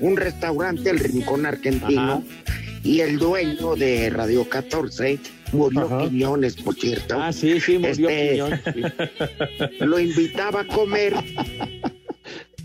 [0.00, 2.24] un restaurante, el Rincón Argentino,
[2.82, 5.18] y el dueño de Radio 14
[5.52, 7.20] murió Quiñones, por cierto.
[7.20, 8.60] Ah, sí, sí, murió Este, Quiñones.
[9.80, 11.14] Lo invitaba a comer,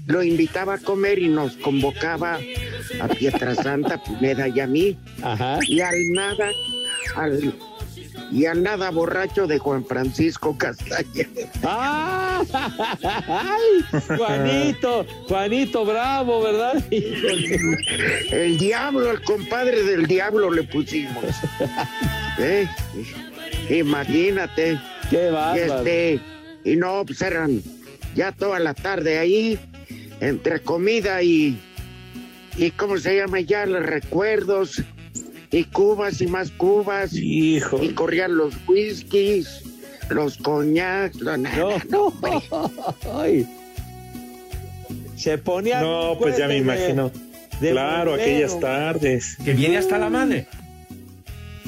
[0.05, 2.39] lo invitaba a comer y nos convocaba
[3.01, 4.97] a Pietrasanta, Pineda y a mí.
[5.67, 6.51] Y al nada,
[7.15, 7.53] al,
[8.33, 11.51] y al nada borracho de Juan Francisco Castañeda.
[11.63, 12.43] ¡Ah!
[13.27, 14.17] ¡Ay!
[14.17, 16.83] Juanito, Juanito Bravo, ¿verdad?
[18.31, 21.23] El diablo, el compadre del diablo le pusimos.
[22.39, 22.67] ¿Eh?
[23.69, 24.79] Imagínate.
[25.11, 26.19] Qué Y, este,
[26.63, 27.61] y no, eran
[28.15, 29.59] ya toda la tarde ahí,
[30.19, 31.61] entre comida y,
[32.57, 33.67] y ¿cómo se llama ya?
[33.67, 34.81] Los recuerdos,
[35.53, 37.11] y cubas y más cubas.
[37.13, 37.61] Y
[37.95, 39.61] corrían los whiskies,
[40.09, 42.11] los coñacs, lo- nada, no.
[43.13, 43.47] Ay.
[45.15, 45.79] Se ponía.
[45.79, 47.11] No, pues ya me imagino.
[47.59, 49.37] Claro, aquellas tardes.
[49.45, 50.47] Que viene hasta la madre.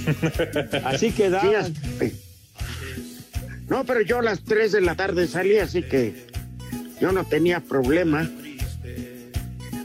[0.84, 1.42] Así que da.
[2.00, 2.12] Sí,
[3.70, 6.14] No, pero yo a las 3 de la tarde salí, así que
[7.00, 8.30] yo no tenía problema.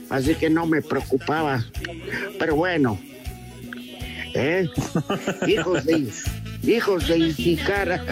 [0.09, 1.65] Así que no me preocupaba.
[2.39, 2.99] Pero bueno.
[4.35, 4.69] ¿Eh?
[5.47, 6.09] Hijos de...
[6.63, 8.05] Hijos de Isicara.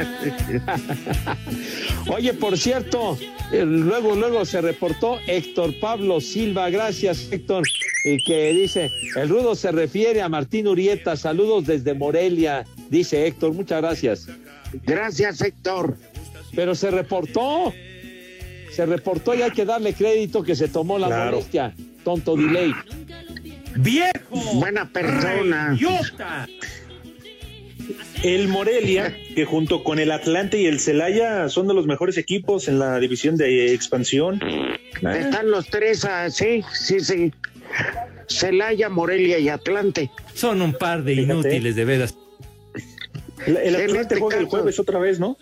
[2.10, 3.18] Oye, por cierto,
[3.52, 7.64] eh, luego, luego se reportó Héctor Pablo Silva, gracias Héctor,
[8.06, 13.52] y que dice, el rudo se refiere a Martín Urieta, saludos desde Morelia, dice Héctor,
[13.52, 14.26] muchas gracias.
[14.86, 15.96] Gracias, Héctor.
[16.54, 17.74] Pero se reportó,
[18.72, 21.32] se reportó y hay que darle crédito que se tomó la Claro.
[21.32, 22.72] molestia, tonto delay.
[23.78, 24.36] ¡Viejo!
[24.54, 25.74] Buena persona.
[25.74, 26.48] ¡Idiota!
[28.22, 32.68] El Morelia, que junto con el Atlante y el Celaya son de los mejores equipos
[32.68, 34.40] en la división de expansión.
[35.00, 37.32] Están los tres, ah, sí, sí, sí.
[38.28, 40.10] Celaya, Morelia y Atlante.
[40.34, 42.14] Son un par de inútiles, de veras.
[43.46, 45.38] El, Atlante este juega el jueves otra vez, ¿no?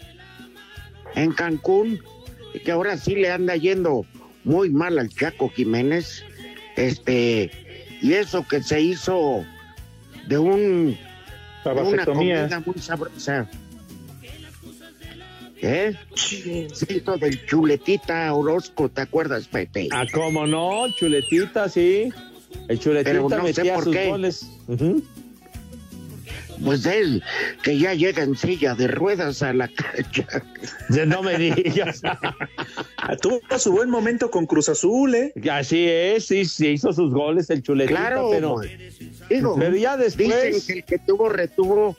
[1.16, 2.00] en Cancún,
[2.54, 4.06] y que ahora sí le anda yendo
[4.44, 6.22] muy mal al Chaco Jiménez.
[6.76, 7.50] Este,
[8.06, 9.44] y eso que se hizo
[10.28, 10.96] de un
[11.64, 13.48] La de una comida muy sabrosa.
[15.60, 15.92] ¿Eh?
[16.14, 19.88] Se hizo del chuletita Orozco, ¿te acuerdas, Pepe?
[19.90, 22.10] Ah, cómo no, chuletita, sí.
[22.68, 24.08] El chuletita Pero no sé metía por sus qué.
[24.08, 24.46] goles.
[24.68, 25.02] Ujú.
[26.64, 27.22] Pues él,
[27.62, 30.26] que ya llega en silla de ruedas a la cancha.
[31.06, 32.00] No me digas.
[33.22, 35.32] Tuvo su buen momento con Cruz Azul, ¿eh?
[35.50, 38.56] Así es, sí, sí hizo sus goles el chuletita, Claro, pero,
[39.28, 40.64] digo, pero ya Dicen después.
[40.66, 41.96] que el que tuvo retuvo,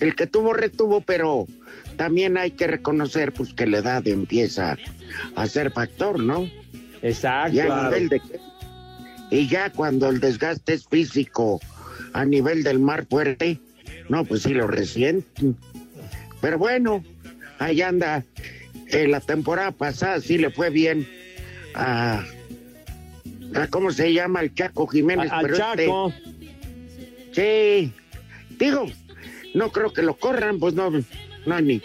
[0.00, 1.46] el que tuvo retuvo, pero
[1.96, 4.76] también hay que reconocer pues que la edad empieza
[5.34, 6.48] a ser factor, ¿no?
[7.02, 7.54] Exacto.
[7.54, 7.90] Ya a claro.
[7.90, 8.20] nivel de
[9.30, 11.60] y ya cuando el desgaste es físico
[12.12, 13.60] a nivel del mar fuerte,
[14.08, 15.56] no, pues sí lo resienten.
[16.40, 17.04] Pero bueno,
[17.58, 18.24] ahí anda.
[18.90, 21.06] Eh, la temporada pasada sí le fue bien
[21.74, 22.24] a,
[23.54, 24.40] a ¿cómo se llama?
[24.40, 25.30] El Chaco Jiménez.
[25.30, 26.12] A- al pero este- Chaco.
[27.32, 27.92] Sí,
[28.58, 28.86] digo,
[29.54, 30.90] no creo que lo corran, pues no,
[31.46, 31.82] no, ni,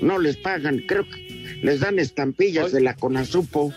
[0.00, 3.72] no les pagan, creo que les dan estampillas de la Conasupo.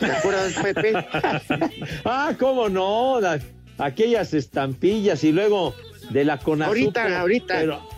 [0.00, 0.92] ¿Te acuerdas, Pepe?
[2.04, 3.38] ah, cómo no, la-
[3.78, 5.74] aquellas estampillas y luego
[6.10, 6.70] de la Conasupo.
[6.70, 7.54] Ahorita, ahorita.
[7.58, 7.88] pero-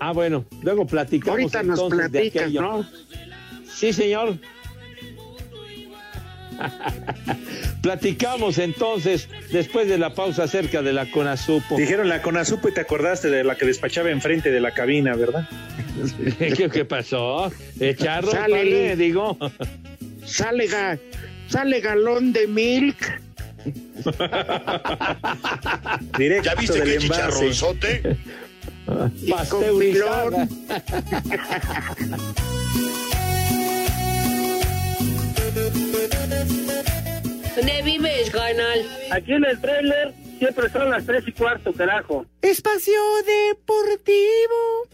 [0.00, 2.60] ah, bueno, luego platicamos Ahorita nos entonces de platicas, aquello.
[2.62, 2.86] ¿no?
[3.72, 4.36] Sí, señor.
[7.82, 11.76] Platicamos entonces, después de la pausa acerca de la Conasupo.
[11.76, 15.48] Dijeron la Conasupo y te acordaste de la que despachaba enfrente de la cabina, ¿verdad?
[16.38, 17.52] ¿Qué, qué pasó?
[17.80, 18.54] ¿Eh, charro, Sale.
[18.56, 18.96] padre?
[18.96, 19.36] digo.
[20.24, 20.98] Sale, ga-
[21.48, 23.20] sale galón de milk.
[26.18, 28.16] Directo ¿Ya viste qué chicharronzote?
[29.30, 30.46] Pasteurizada.
[37.56, 38.78] ¿Dónde vives, canal?
[39.12, 42.26] Aquí en el trailer siempre son las tres y cuarto, carajo.
[42.42, 44.88] Espacio Deportivo.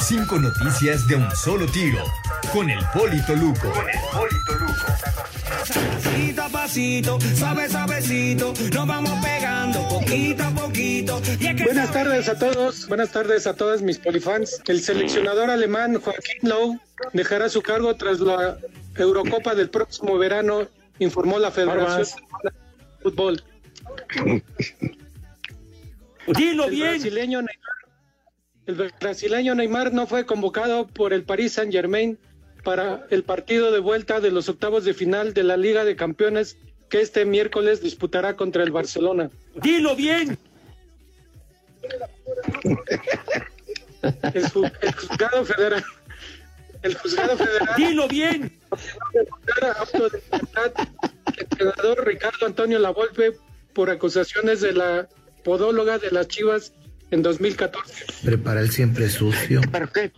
[0.00, 2.02] Cinco noticias de un solo tiro.
[2.52, 3.70] Con el Polito Luco.
[3.70, 4.86] Con el Polito Luco.
[5.64, 11.22] Pasito a pasito, suave suavecito, nos vamos pegando poquito a poquito.
[11.64, 14.60] Buenas tardes a todos, buenas tardes a todos mis polifans.
[14.66, 16.78] El seleccionador alemán Joaquín Lowe
[17.14, 18.58] dejará su cargo tras la
[18.96, 22.50] Eurocopa del próximo verano, informó la Federación de
[23.02, 23.42] Fútbol.
[26.26, 26.90] Dilo el bien.
[26.90, 27.74] Brasileño Neymar,
[28.66, 32.18] el brasileño Neymar no fue convocado por el Paris Saint Germain
[32.64, 36.56] para el partido de vuelta de los octavos de final de la Liga de Campeones
[36.88, 39.30] que este miércoles disputará contra el Barcelona.
[39.62, 40.38] Dilo bien.
[44.32, 45.84] El, ju- el juzgado federal.
[46.82, 47.68] El juzgado federal.
[47.76, 48.52] Dilo bien.
[50.54, 50.72] al
[51.38, 53.32] entrenador Ricardo Antonio Lavolpe
[53.72, 55.08] por acusaciones de la
[55.42, 56.72] podóloga de las Chivas
[57.10, 58.04] en 2014.
[58.24, 59.60] Prepara el siempre sucio.
[59.72, 60.12] ¿Pero qué?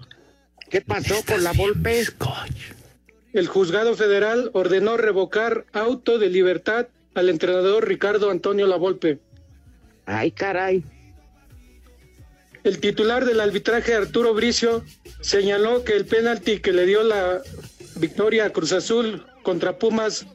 [0.71, 2.05] ¿Qué pasó con la Volpe?
[3.33, 9.19] El juzgado federal ordenó revocar auto de libertad al entrenador Ricardo Antonio Lavolpe.
[10.07, 10.85] Ay, caray.
[12.65, 14.85] El titular del arbitraje Arturo Bricio
[15.21, 17.43] señaló que el penalti que le dio la
[17.97, 20.27] victoria a Cruz Azul contra Pumas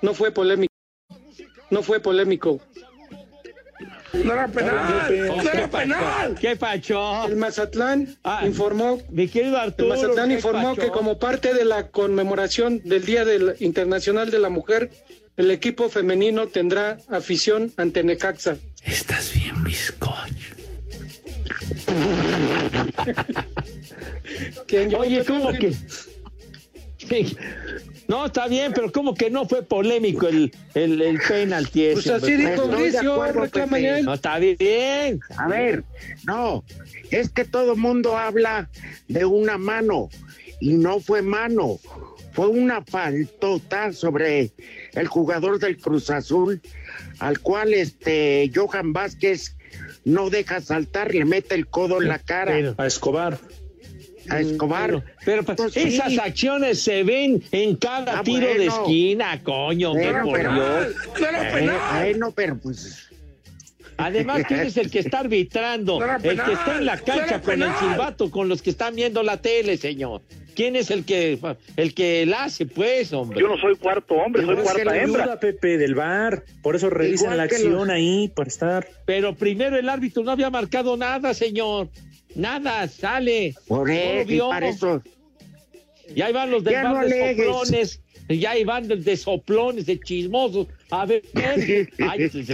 [0.00, 0.72] no fue polémico.
[1.70, 2.60] No fue polémico.
[4.12, 5.26] No era penal.
[5.36, 6.34] No era penal.
[6.40, 7.26] ¿Qué pacho?
[7.26, 9.88] El Mazatlán Ah, informó Mi querido El Arturo.
[9.88, 10.80] Mazatlán ¿qué informó pacho?
[10.82, 14.90] que como parte de la conmemoración del Día del- Internacional de la Mujer,
[15.36, 18.56] el equipo femenino tendrá afición ante Necaxa.
[18.84, 20.52] Estás bien, bizcocho.
[24.98, 25.72] Oye, ¿cómo que?
[28.08, 31.94] No, está bien, pero ¿cómo que no fue polémico el, el, el penalti ese?
[31.94, 34.04] Pues así dijo Bricio, él.
[34.04, 35.20] No, está bien.
[35.36, 35.84] A ver,
[36.24, 36.64] no,
[37.10, 38.68] es que todo mundo habla
[39.08, 40.08] de una mano
[40.60, 41.78] y no fue mano,
[42.32, 44.52] fue una faltota sobre
[44.94, 46.60] el jugador del Cruz Azul,
[47.18, 49.56] al cual este Johan Vázquez
[50.04, 53.38] no deja saltar, le mete el codo en la cara A Escobar.
[54.28, 55.02] A Escobar.
[55.24, 55.80] Pero pues, Pues sí.
[55.80, 60.86] esas acciones se ven en cada Ah, tiro de esquina, coño, Bueno, por pero- Dios.
[61.20, 61.78] No era Eh, penal.
[62.02, 63.08] bueno, pero pues
[63.98, 66.00] Además, ¿quién es el que está arbitrando?
[66.00, 68.96] No el que está en la no cancha con el silbato, con los que están
[68.96, 70.22] viendo la tele, señor.
[70.56, 71.38] ¿Quién es el que
[71.76, 73.40] el que la hace, pues, hombre?
[73.40, 75.22] Yo no soy cuarto hombre, soy cuarta la hembra.
[75.24, 76.42] Ayuda, Pepe, del bar.
[76.62, 78.86] Por eso revisan la acción los- ahí, para estar.
[79.06, 81.88] Pero primero el árbitro no había marcado nada, señor.
[82.34, 83.54] Nada, sale.
[83.66, 85.02] por eso, para eso,
[86.14, 88.00] Y ahí van los no bar de soplones.
[88.28, 90.66] Y ahí van de, de soplones, de chismosos.
[90.90, 91.88] A ver, ay,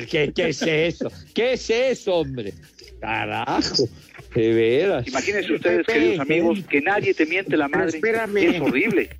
[0.09, 1.11] ¿qué, ¿qué es eso?
[1.35, 2.55] ¿Qué es eso, hombre?
[3.01, 3.89] Carajo,
[4.35, 5.07] de veras.
[5.07, 7.89] Imagínense ustedes, Pepe, queridos amigos, que nadie te miente la madre.
[7.91, 8.37] espérame.
[8.39, 9.11] Es horrible.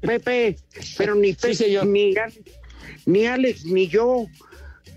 [0.00, 0.56] Pepe,
[0.98, 1.86] pero ni, Sí, señor.
[1.86, 2.14] ni,
[3.06, 4.26] ni Alex ni yo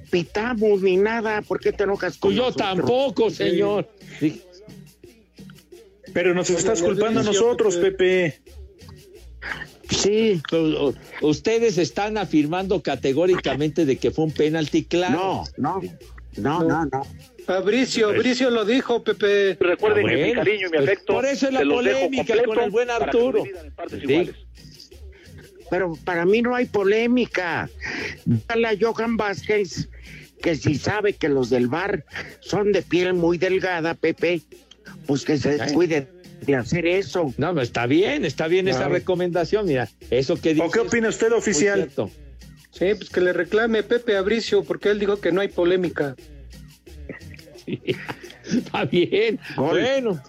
[0.10, 1.42] pitamos ni nada.
[1.42, 2.68] ¿Por qué te enojas con Pues yo nosotros?
[2.78, 3.88] tampoco, señor.
[4.20, 4.42] Sí.
[6.14, 8.42] Pero nos estás culpando a nosotros, Pepe.
[9.90, 10.42] Sí,
[11.22, 15.44] Ustedes están afirmando categóricamente de que fue un penalti claro.
[15.58, 15.82] no, no,
[16.38, 17.08] no, no, no.
[17.46, 19.58] Fabricio, Bricio lo dijo, Pepe.
[19.60, 22.44] Recuerden Ah, que mi bueno, cariño y mi pues, afecto por eso es la polémica
[22.44, 23.44] con el buen Arturo.
[24.06, 24.30] Sí.
[25.72, 27.68] Pero para mí no hay polémica.
[28.48, 29.90] Dale a Johan Vázquez
[30.42, 32.06] que si sabe que los del bar
[32.40, 34.42] son de piel muy delgada, Pepe,
[35.06, 36.08] pues que se descuide
[36.42, 37.34] de hacer eso.
[37.38, 39.66] No, no, está bien, está bien esa recomendación.
[39.66, 40.66] Mira, eso que dice.
[40.66, 41.90] ¿O qué opina usted, oficial?
[42.72, 46.16] Sí, pues que le reclame Pepe a Bricio, porque él dijo que no hay polémica.
[47.66, 49.40] Está bien.
[49.56, 49.82] Gol.
[49.82, 50.24] Bueno.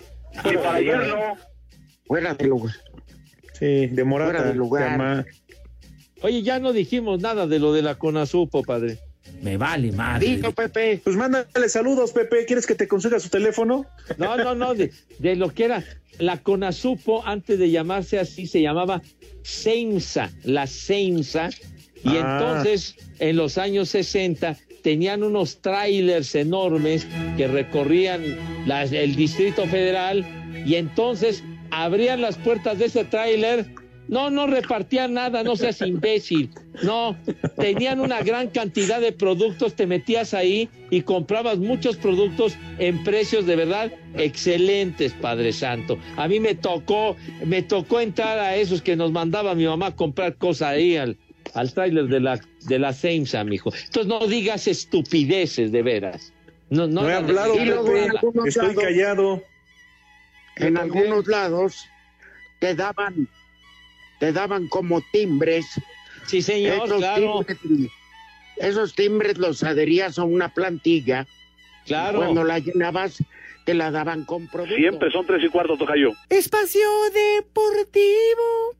[0.44, 1.36] Y para ayer no.
[2.06, 2.74] Fuera de lugar.
[3.58, 4.32] Sí, de Morata.
[4.32, 5.26] Fuera de lugar.
[6.22, 8.98] Oye, ya no dijimos nada de lo de la Conasupo, padre.
[9.40, 10.26] Me vale madre.
[10.36, 11.00] Digo, Pepe.
[11.02, 12.44] Pues mándale saludos, Pepe.
[12.44, 13.86] ¿Quieres que te consiga su teléfono?
[14.18, 15.84] No, no, no, de, de lo que era
[16.18, 19.00] la Conasupo, antes de llamarse así, se llamaba
[19.42, 21.50] CEMSA, la CEMSA,
[22.04, 22.38] y Ah.
[22.38, 28.22] entonces en los años 60 tenían unos trailers enormes que recorrían
[28.66, 30.26] la- el Distrito Federal
[30.66, 33.66] y entonces abrían las puertas de ese tráiler
[34.10, 36.50] No, no repartían nada, no seas imbécil.
[36.82, 37.16] No,
[37.56, 43.46] tenían una gran cantidad de productos, te metías ahí y comprabas muchos productos en precios
[43.46, 45.96] de verdad excelentes, Padre Santo.
[46.16, 49.96] A mí me tocó, me tocó entrar a esos que nos mandaba mi mamá a
[49.96, 51.16] comprar cosas ahí al,
[51.54, 53.72] al tráiler de la, de la Seimsa, mijo.
[53.72, 56.32] Entonces no digas estupideces, de veras.
[56.68, 58.08] No, no, No he hablado, Pepe.
[58.48, 59.42] Estoy lados- callado.
[60.56, 61.76] En algunos lados
[62.58, 63.28] te daban,
[64.20, 65.66] te daban como timbres.
[66.26, 67.44] Sí, señor, claro.
[67.44, 67.90] Timbres,
[68.58, 71.26] esos timbres los adherías a una plantilla.
[71.86, 72.18] Claro.
[72.18, 73.24] Cuando la llenabas,
[73.64, 74.76] te la daban con producto.
[74.76, 76.12] Siempre son tres y cuarto, tocayo.
[76.28, 78.79] Espacio Deportivo.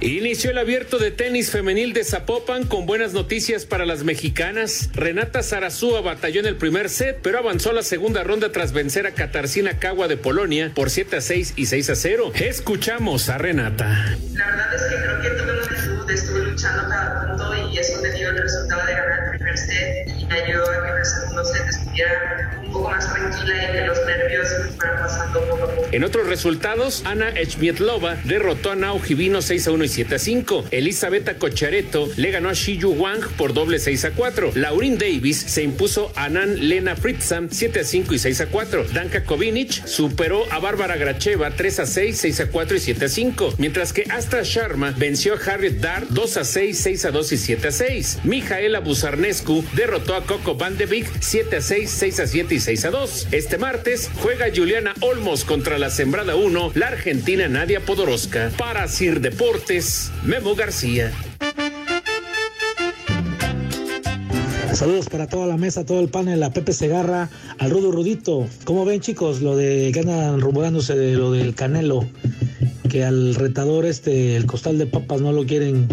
[0.00, 4.90] Inició el abierto de tenis femenil de Zapopan con buenas noticias para las mexicanas.
[4.94, 9.08] Renata Zarazúa batalló en el primer set, pero avanzó a la segunda ronda tras vencer
[9.08, 12.32] a Katarzyna Kawa de Polonia por 7 a 6 y 6 a 0.
[12.36, 14.16] Escuchamos a Renata.
[14.34, 18.00] La verdad es que creo que tuve una actitud, estuve luchando cada punto y eso
[18.00, 20.96] me dio el resultado de ganar el primer set y me ayudó a que en
[20.96, 25.64] el segundo set estuviera un poco más tranquila y que los nervios fueran pasando poco
[25.64, 25.88] a poco.
[25.90, 30.18] En otros resultados, Ana Echmietlova derrotó a Nao Givino 6 a 1 y 7 a
[30.18, 30.64] 5.
[30.70, 34.52] Elisabetta Cochareto le ganó a Shiyu Wang por doble 6 a 4.
[34.54, 38.84] Laurin Davis se impuso a Nan Lena Fritzam 7 a 5 y 6 a 4.
[38.92, 43.08] Danka Kovinic superó a Bárbara Gracheva 3 a 6, 6 a 4 y 7 a
[43.08, 43.54] 5.
[43.58, 47.36] Mientras que Astra Sharma venció a Harriet Dart 2 a 6, 6 a 2 y
[47.38, 48.18] 7 a 6.
[48.24, 52.60] Mijaela Buzarnescu derrotó a Coco Van de Beek 7 a 6, 6 a 7 y
[52.60, 53.28] 6 a 2.
[53.32, 58.50] Este martes juega Juliana Olmos contra la sembrada 1, la argentina Nadia Podoroska.
[58.58, 59.77] Para Sir Deportes,
[60.24, 61.12] Memo García.
[64.72, 68.48] Saludos para toda la mesa, todo el panel, a Pepe Segarra, al Rudo Rudito.
[68.64, 72.04] ¿Cómo ven, chicos, lo de que andan rumorándose de lo del Canelo?
[72.90, 75.86] Que al retador este, el costal de papas, no lo quieren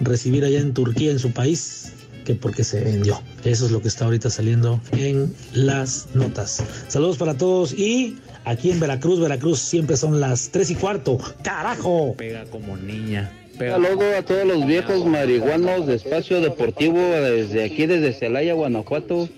[0.00, 1.92] recibir allá en Turquía, en su país,
[2.26, 3.22] que porque se vendió.
[3.44, 6.62] Eso es lo que está ahorita saliendo en las notas.
[6.88, 11.18] Saludos para todos y aquí en Veracruz, Veracruz siempre son las tres y cuarto.
[11.42, 12.14] ¡Carajo!
[12.16, 13.32] Pega como niña.
[13.58, 19.28] Saludo a todos los viejos marihuanos de Espacio Deportivo desde aquí, desde Celaya, Guanajuato.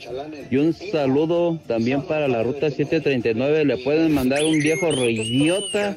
[0.49, 3.65] Y un saludo también para la Ruta 739.
[3.65, 5.97] Le pueden mandar un viejo reyota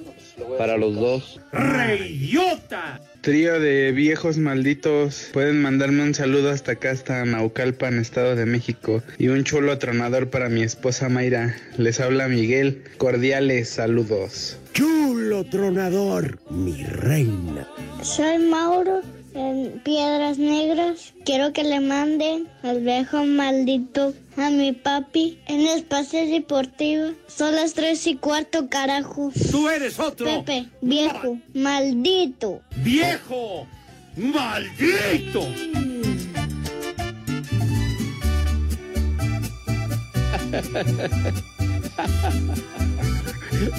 [0.57, 1.39] para los dos.
[1.51, 2.99] ¡Reyota!
[3.25, 9.01] Trío de viejos malditos, pueden mandarme un saludo hasta acá, hasta Naucalpan, Estado de México,
[9.17, 11.55] y un chulo tronador para mi esposa Mayra.
[11.79, 14.59] Les habla Miguel, cordiales saludos.
[14.73, 17.67] Chulo tronador, mi reina.
[18.03, 19.01] Soy Mauro
[19.35, 21.13] en Piedras Negras.
[21.25, 27.11] Quiero que le manden al viejo maldito a mi papi en espacio deportivo.
[27.27, 29.31] Son las tres y cuarto, carajo.
[29.51, 30.25] Tú eres otro.
[30.25, 32.61] Pepe, viejo, maldito.
[32.77, 33.67] ¡Viejo!
[34.15, 35.45] ¡Maldito!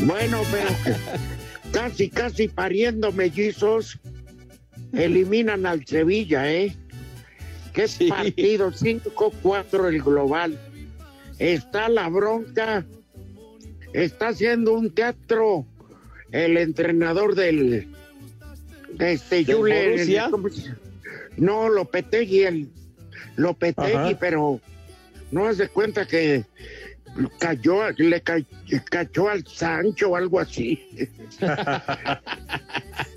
[0.04, 0.68] Bueno, pero
[1.72, 3.98] casi, casi pariendo mellizos,
[4.92, 6.76] eliminan al Sevilla, ¿eh?
[7.72, 8.72] ¿Qué partido?
[8.72, 10.58] 5-4 el global.
[11.38, 12.86] Está la bronca.
[13.92, 15.66] Está haciendo un teatro
[16.32, 17.88] el entrenador del...
[18.98, 20.16] Este, ¿Del Julen.
[21.36, 22.68] No, Lopetegui, el
[23.36, 24.16] Lopetegui, Ajá.
[24.18, 24.60] pero
[25.30, 26.44] no se cuenta que
[27.38, 28.42] cayó, le ca-
[28.90, 30.80] cachó al Sancho o algo así.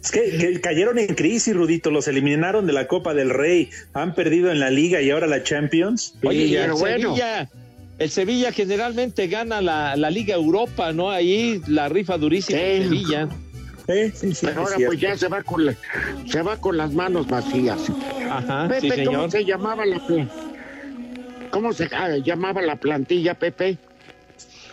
[0.04, 1.92] Es que, que cayeron en crisis, Rudito.
[1.92, 3.70] Los eliminaron de la Copa del Rey.
[3.94, 6.16] Han perdido en la Liga y ahora la Champions.
[6.24, 6.66] Oye, Sí, y ya.
[6.66, 7.50] el Sevilla,
[8.00, 11.12] el Sevilla generalmente gana la, la Liga Europa, ¿no?
[11.12, 13.30] Ahí la rifa durísima el Sevilla.
[13.86, 15.76] Pero ahora pues ya se va con la-
[16.28, 17.80] se va con las manos vacías.
[18.30, 19.32] Ajá, Pepe, sí, ¿cómo señor.
[19.32, 20.00] se llamaba la
[21.52, 23.78] ¿Cómo se ah, llamaba la plantilla, Pepe?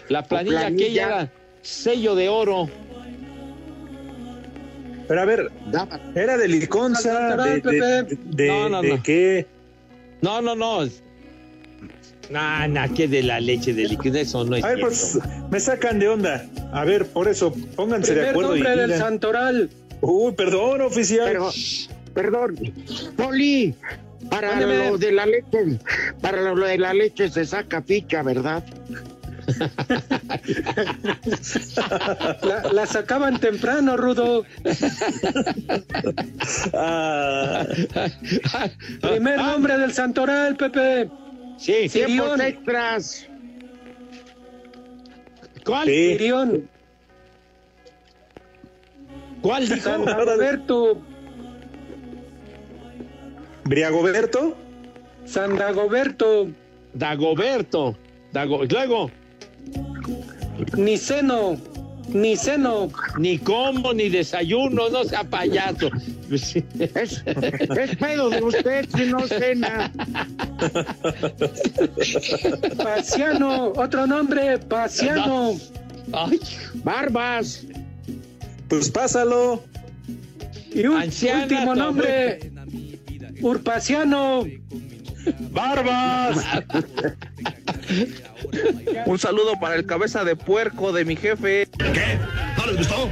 [0.09, 0.84] La planilla, planilla.
[0.84, 1.32] aquella era
[1.62, 2.68] sello de oro.
[5.09, 5.50] Pero a ver,
[6.14, 9.02] era de Liconza, de, de, de- No, no, de no.
[9.02, 9.46] qué.
[10.20, 10.84] No, no, no.
[12.28, 15.16] No, no, que de la leche de líquido, eso no es A ver, pues
[15.48, 16.44] me sacan de onda.
[16.72, 18.57] A ver, por eso, pónganse de Primer acuerdo.
[18.57, 19.00] y nombre del digan.
[19.00, 19.70] Santoral.
[20.00, 21.26] Uy, perdón, oficial.
[21.28, 21.50] Pero,
[22.12, 22.57] perdón,
[23.16, 23.74] Poli,
[24.28, 24.90] para Mándeme.
[24.90, 25.78] lo de la leche,
[26.20, 28.64] para lo de la leche se saca ficha, ¿verdad?
[32.42, 34.44] La, la sacaban temprano, Rudo.
[36.72, 37.66] Ah.
[39.01, 41.11] Primer nombre del Santoral, Pepe.
[41.59, 43.26] Sí, Tiempos extras.
[45.64, 45.86] ¿Cuál?
[45.88, 46.12] Sí.
[46.12, 46.68] Sirión.
[49.42, 49.80] ¿Cuál dijo?
[49.80, 51.03] San Dagoberto.
[53.64, 54.57] ¿Briagoberto?
[55.24, 56.49] San Dagoberto.
[56.94, 57.97] Dagoberto.
[58.32, 58.64] Dago...
[58.64, 59.11] Luego.
[60.76, 61.57] Ni seno.
[62.09, 62.88] Ni seno.
[63.18, 65.90] Ni como, ni desayuno, no sea payaso.
[66.28, 69.92] Es, es pedo de usted si no cena.
[72.82, 73.72] Pasiano.
[73.76, 74.59] Otro nombre.
[74.59, 75.52] Pasiano.
[76.12, 76.40] Ay,
[76.82, 77.64] Barbas.
[78.68, 79.62] Pues pásalo.
[80.74, 82.50] Y un Anciana, último nombre.
[83.40, 84.44] Urpaciano.
[85.51, 86.37] ¡Barbas!
[89.07, 91.68] Un saludo para el cabeza de puerco de mi jefe.
[91.79, 92.18] ¿Qué?
[92.59, 93.11] ¿No les gustó?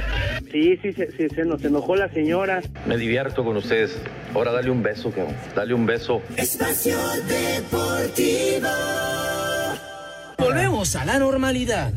[0.51, 2.61] Sí, sí, sí, sí, se nos enojó la señora.
[2.85, 3.97] Me divierto con ustedes.
[4.33, 5.35] Ahora dale un beso, cabrón.
[5.55, 6.21] Dale un beso.
[6.37, 6.97] Espacio
[7.27, 8.67] Deportivo.
[10.37, 11.91] Volvemos a la normalidad.